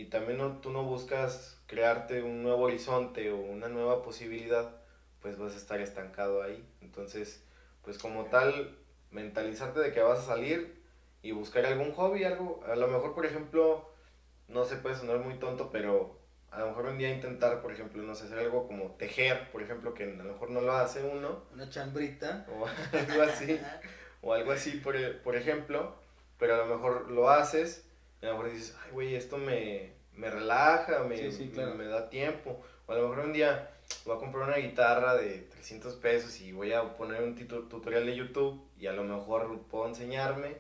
y 0.00 0.06
también 0.06 0.38
no, 0.38 0.56
tú 0.62 0.70
no 0.70 0.82
buscas 0.84 1.60
crearte 1.66 2.22
un 2.22 2.42
nuevo 2.42 2.62
horizonte 2.62 3.30
o 3.30 3.36
una 3.36 3.68
nueva 3.68 4.02
posibilidad, 4.02 4.76
pues 5.20 5.36
vas 5.36 5.52
a 5.52 5.58
estar 5.58 5.78
estancado 5.80 6.42
ahí. 6.42 6.66
Entonces, 6.80 7.44
pues 7.82 7.98
como 7.98 8.24
tal, 8.24 8.78
mentalizarte 9.10 9.78
de 9.78 9.92
que 9.92 10.00
vas 10.00 10.20
a 10.20 10.22
salir 10.22 10.80
y 11.20 11.32
buscar 11.32 11.66
algún 11.66 11.92
hobby, 11.92 12.24
algo, 12.24 12.64
a 12.66 12.76
lo 12.76 12.88
mejor, 12.88 13.14
por 13.14 13.26
ejemplo, 13.26 13.90
no 14.48 14.64
se 14.64 14.76
puede 14.76 14.96
sonar 14.96 15.18
muy 15.18 15.34
tonto, 15.34 15.68
pero 15.70 16.18
a 16.50 16.60
lo 16.60 16.68
mejor 16.68 16.86
un 16.86 16.96
día 16.96 17.10
intentar, 17.10 17.60
por 17.60 17.70
ejemplo, 17.70 18.02
no 18.02 18.14
sé, 18.14 18.24
hacer 18.24 18.38
algo 18.38 18.66
como 18.66 18.92
tejer, 18.92 19.50
por 19.50 19.62
ejemplo, 19.62 19.92
que 19.92 20.04
a 20.04 20.06
lo 20.06 20.24
mejor 20.24 20.48
no 20.48 20.62
lo 20.62 20.72
hace 20.72 21.04
uno, 21.04 21.42
Una 21.52 21.68
chambrita. 21.68 22.46
o 22.48 22.66
algo 22.96 23.22
así, 23.22 23.60
o 24.22 24.32
algo 24.32 24.52
así, 24.52 24.78
por, 24.78 24.96
por 25.18 25.36
ejemplo, 25.36 25.94
pero 26.38 26.54
a 26.54 26.64
lo 26.64 26.74
mejor 26.74 27.10
lo 27.10 27.28
haces, 27.28 27.86
y 28.22 28.26
a 28.26 28.30
lo 28.30 28.36
mejor 28.36 28.52
dices, 28.52 28.76
ay, 28.84 28.90
güey, 28.92 29.14
esto 29.14 29.38
me, 29.38 29.92
me 30.14 30.30
relaja, 30.30 31.04
me, 31.04 31.16
Sí, 31.16 31.32
sí, 31.32 31.50
claro. 31.52 31.74
me 31.74 31.86
da 31.86 32.08
tiempo, 32.10 32.60
o 32.86 32.92
a 32.92 32.96
lo 32.96 33.08
mejor 33.08 33.26
un 33.26 33.32
día 33.32 33.70
voy 34.04 34.16
a 34.16 34.18
comprar 34.18 34.48
una 34.48 34.56
guitarra 34.58 35.16
de 35.16 35.48
300 35.50 35.94
pesos 35.96 36.40
y 36.40 36.52
voy 36.52 36.72
a 36.72 36.96
poner 36.96 37.22
un 37.22 37.34
tutorial 37.34 38.06
de 38.06 38.16
YouTube 38.16 38.62
y 38.78 38.86
a 38.86 38.92
lo 38.92 39.04
mejor 39.04 39.62
puedo 39.70 39.88
enseñarme, 39.88 40.56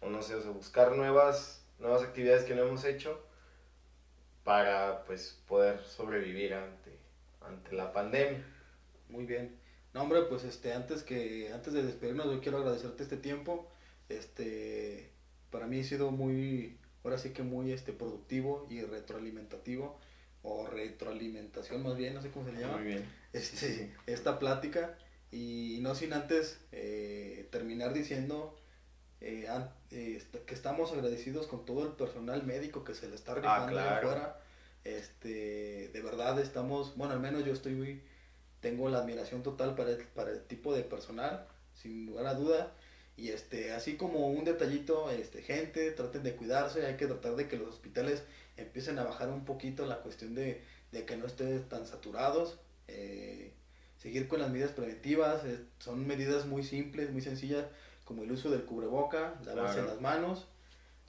o 0.00 0.08
no 0.10 0.22
sé, 0.22 0.34
o 0.34 0.42
sea, 0.42 0.50
buscar 0.50 0.92
nuevas, 0.92 1.64
nuevas 1.78 2.02
actividades 2.02 2.44
que 2.44 2.54
no 2.54 2.62
hemos 2.62 2.84
hecho 2.84 3.24
para, 4.42 5.04
pues, 5.04 5.42
poder 5.48 5.80
sobrevivir 5.80 6.54
ante, 6.54 6.98
ante 7.40 7.74
la 7.74 7.92
pandemia. 7.92 8.44
Muy 9.08 9.24
bien. 9.24 9.58
No, 9.94 10.02
hombre, 10.02 10.22
pues 10.22 10.44
este, 10.44 10.72
antes 10.72 11.02
que, 11.02 11.50
antes 11.52 11.72
de 11.72 11.82
despedirnos, 11.82 12.26
yo 12.26 12.40
quiero 12.40 12.58
agradecerte 12.58 13.04
este 13.04 13.16
tiempo. 13.16 13.70
Este, 14.08 15.10
para 15.50 15.66
mí 15.66 15.80
ha 15.80 15.84
sido 15.84 16.10
muy, 16.10 16.76
ahora 17.04 17.18
sí 17.18 17.30
que 17.30 17.42
muy 17.42 17.70
este, 17.72 17.92
productivo 17.92 18.66
y 18.70 18.80
retroalimentativo, 18.82 19.98
o 20.42 20.66
retroalimentación 20.66 21.82
más 21.82 21.96
bien, 21.96 22.14
no 22.14 22.22
sé 22.22 22.30
cómo 22.30 22.44
se 22.46 22.52
le 22.52 22.60
llama, 22.60 22.76
Muy 22.78 22.86
bien. 22.86 23.04
este, 23.32 23.56
Sí, 23.56 23.74
sí. 23.76 23.90
esta 24.06 24.38
plática. 24.38 24.96
Y 25.30 25.78
no 25.82 25.94
sin 25.94 26.12
antes 26.12 26.58
eh, 26.72 27.48
terminar 27.50 27.92
diciendo 27.92 28.54
eh, 29.20 29.48
an- 29.48 29.70
eh, 29.90 30.14
est- 30.16 30.34
que 30.46 30.54
estamos 30.54 30.92
agradecidos 30.92 31.46
con 31.46 31.64
todo 31.64 31.84
el 31.84 31.92
personal 31.92 32.44
médico 32.44 32.84
que 32.84 32.94
se 32.94 33.08
le 33.08 33.14
está 33.16 33.34
rifando 33.34 33.78
allá 33.78 34.00
claro. 34.00 34.08
afuera. 34.08 34.40
Este, 34.84 35.88
de 35.92 36.00
verdad 36.02 36.38
estamos, 36.40 36.96
bueno, 36.96 37.14
al 37.14 37.20
menos 37.20 37.44
yo 37.44 37.52
estoy 37.52 37.74
muy, 37.74 38.02
tengo 38.60 38.88
la 38.88 38.98
admiración 38.98 39.42
total 39.42 39.74
para 39.74 39.90
el, 39.90 39.98
para 39.98 40.30
el 40.30 40.42
tipo 40.42 40.74
de 40.74 40.82
personal, 40.82 41.46
sin 41.74 42.06
lugar 42.06 42.26
a 42.26 42.34
duda. 42.34 42.72
Y 43.16 43.28
este, 43.30 43.72
así 43.72 43.96
como 43.96 44.28
un 44.28 44.44
detallito, 44.44 45.10
este, 45.10 45.42
gente, 45.42 45.90
traten 45.92 46.22
de 46.24 46.34
cuidarse, 46.34 46.84
hay 46.86 46.96
que 46.96 47.06
tratar 47.06 47.36
de 47.36 47.46
que 47.48 47.56
los 47.56 47.68
hospitales 47.68 48.22
empiecen 48.56 48.98
a 48.98 49.04
bajar 49.04 49.28
un 49.30 49.44
poquito 49.44 49.86
la 49.86 50.00
cuestión 50.00 50.34
de, 50.34 50.62
de 50.92 51.04
que 51.04 51.16
no 51.16 51.26
estén 51.26 51.68
tan 51.68 51.86
saturados. 51.86 52.58
eh, 52.88 53.52
seguir 53.98 54.28
con 54.28 54.40
las 54.40 54.50
medidas 54.50 54.72
preventivas, 54.72 55.44
eh, 55.46 55.58
son 55.78 56.06
medidas 56.06 56.44
muy 56.44 56.62
simples, 56.62 57.10
muy 57.10 57.22
sencillas, 57.22 57.64
como 58.04 58.22
el 58.24 58.32
uso 58.32 58.50
del 58.50 58.64
cubreboca, 58.64 59.40
lavarse 59.46 59.76
Claro. 59.76 59.88
las 59.92 60.00
manos, 60.02 60.46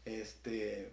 este, 0.06 0.92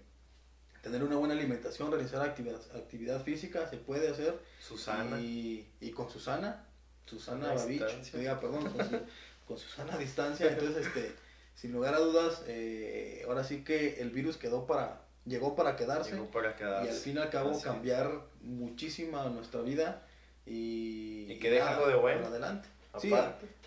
tener 0.82 1.04
una 1.04 1.16
buena 1.16 1.34
alimentación, 1.34 1.90
realizar 1.92 2.20
actividad, 2.26 2.60
actividad 2.74 3.22
física, 3.22 3.68
se 3.68 3.76
puede 3.76 4.08
hacer. 4.08 4.40
Susana. 4.58 5.20
Y, 5.20 5.68
y 5.80 5.90
con 5.92 6.10
Susana, 6.10 6.64
Susana 7.06 7.48
Sana 7.48 7.54
Babich, 7.54 8.12
diga, 8.14 8.40
perdón, 8.40 8.68
con, 8.72 9.02
con 9.52 9.58
Susana 9.58 9.94
a 9.94 9.98
distancia. 9.98 10.50
Entonces, 10.50 10.86
este, 10.86 11.12
sin 11.54 11.72
lugar 11.72 11.94
a 11.94 11.98
dudas, 11.98 12.42
eh, 12.46 13.22
ahora 13.26 13.44
sí 13.44 13.62
que 13.64 14.00
el 14.00 14.10
virus 14.10 14.36
quedó 14.36 14.66
para, 14.66 15.02
llegó 15.26 15.54
para 15.54 15.76
quedarse 15.76 16.12
Llegó 16.12 16.30
para 16.30 16.56
y 16.84 16.88
al 16.88 16.94
fin 16.94 17.16
y 17.16 17.18
al 17.20 17.30
cabo 17.30 17.50
Así 17.50 17.62
cambiar 17.62 18.22
muchísima 18.40 19.28
nuestra 19.28 19.60
vida 19.60 20.06
y, 20.46 21.30
Y 21.32 21.38
que 21.38 21.50
deja 21.50 21.70
algo 21.74 21.86
de 21.88 21.94
bueno. 21.96 22.26
adelante. 22.26 22.68
Sí, 22.98 23.10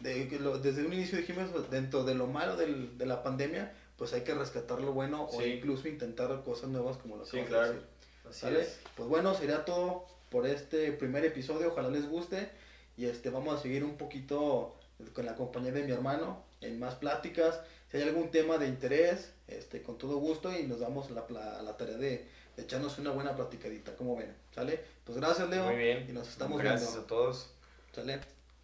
de- 0.01 0.39
lo- 0.39 0.59
desde 0.59 0.85
un 0.85 0.93
inicio 0.93 1.17
dijimos, 1.17 1.49
pues, 1.51 1.69
dentro 1.71 2.03
de 2.03 2.13
lo 2.13 2.27
malo 2.27 2.57
del- 2.57 2.95
de 2.97 3.05
la 3.07 3.23
pandemia, 3.23 3.73
pues 3.97 4.13
hay 4.13 4.21
que 4.21 4.33
rescatar 4.35 4.81
lo 4.81 4.91
bueno 4.93 5.23
o 5.25 5.41
incluso 5.41 5.87
intentar 5.87 6.43
cosas 6.43 6.69
nuevas 6.69 6.97
como 6.97 7.17
lo 7.17 7.25
Sí, 7.25 7.39
acabas 7.39 7.47
de 7.47 7.49
claro. 7.49 7.73
decir. 7.73 7.87
Así 8.29 8.39
¿Sale? 8.41 8.61
es. 8.61 8.79
Pues 8.95 9.07
bueno, 9.09 9.33
sería 9.33 9.65
todo 9.65 10.05
por 10.29 10.45
este 10.45 10.91
primer 10.91 11.25
episodio. 11.25 11.69
Ojalá 11.71 11.89
les 11.89 12.07
guste. 12.07 12.49
Y 12.97 13.05
este 13.05 13.29
vamos 13.29 13.57
a 13.57 13.61
seguir 13.61 13.83
un 13.83 13.97
poquito 13.97 14.75
con 15.13 15.25
la 15.25 15.35
compañía 15.35 15.71
de 15.71 15.83
mi 15.83 15.91
hermano 15.91 16.43
en 16.61 16.79
más 16.79 16.95
pláticas. 16.95 17.59
Si 17.91 17.97
hay 17.97 18.03
algún 18.03 18.31
tema 18.31 18.57
de 18.57 18.67
interés, 18.67 19.31
este 19.47 19.81
con 19.83 19.97
todo 19.97 20.17
gusto 20.17 20.51
y 20.57 20.63
nos 20.63 20.79
damos 20.79 21.11
la, 21.11 21.27
pla- 21.27 21.61
la 21.61 21.77
tarea 21.77 21.97
de, 21.97 22.27
de 22.55 22.63
echarnos 22.63 22.97
una 22.97 23.11
buena 23.11 23.35
platicadita. 23.35 23.95
como 23.95 24.15
ven? 24.15 24.35
¿Sale? 24.53 24.79
Pues 25.03 25.17
gracias, 25.17 25.49
Leo. 25.49 25.65
Muy 25.65 25.75
bien. 25.75 26.05
Y 26.09 26.13
nos 26.13 26.27
estamos 26.29 26.59
Gracias 26.61 26.91
viendo. 26.91 27.05
a 27.05 27.07
todos. 27.07 27.49
¿Sale? 27.93 28.17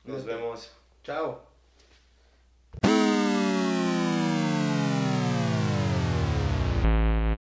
Nos 0.03 0.21
Cuídate. 0.23 0.35
vemos. 0.35 0.71
Chao. 1.03 1.50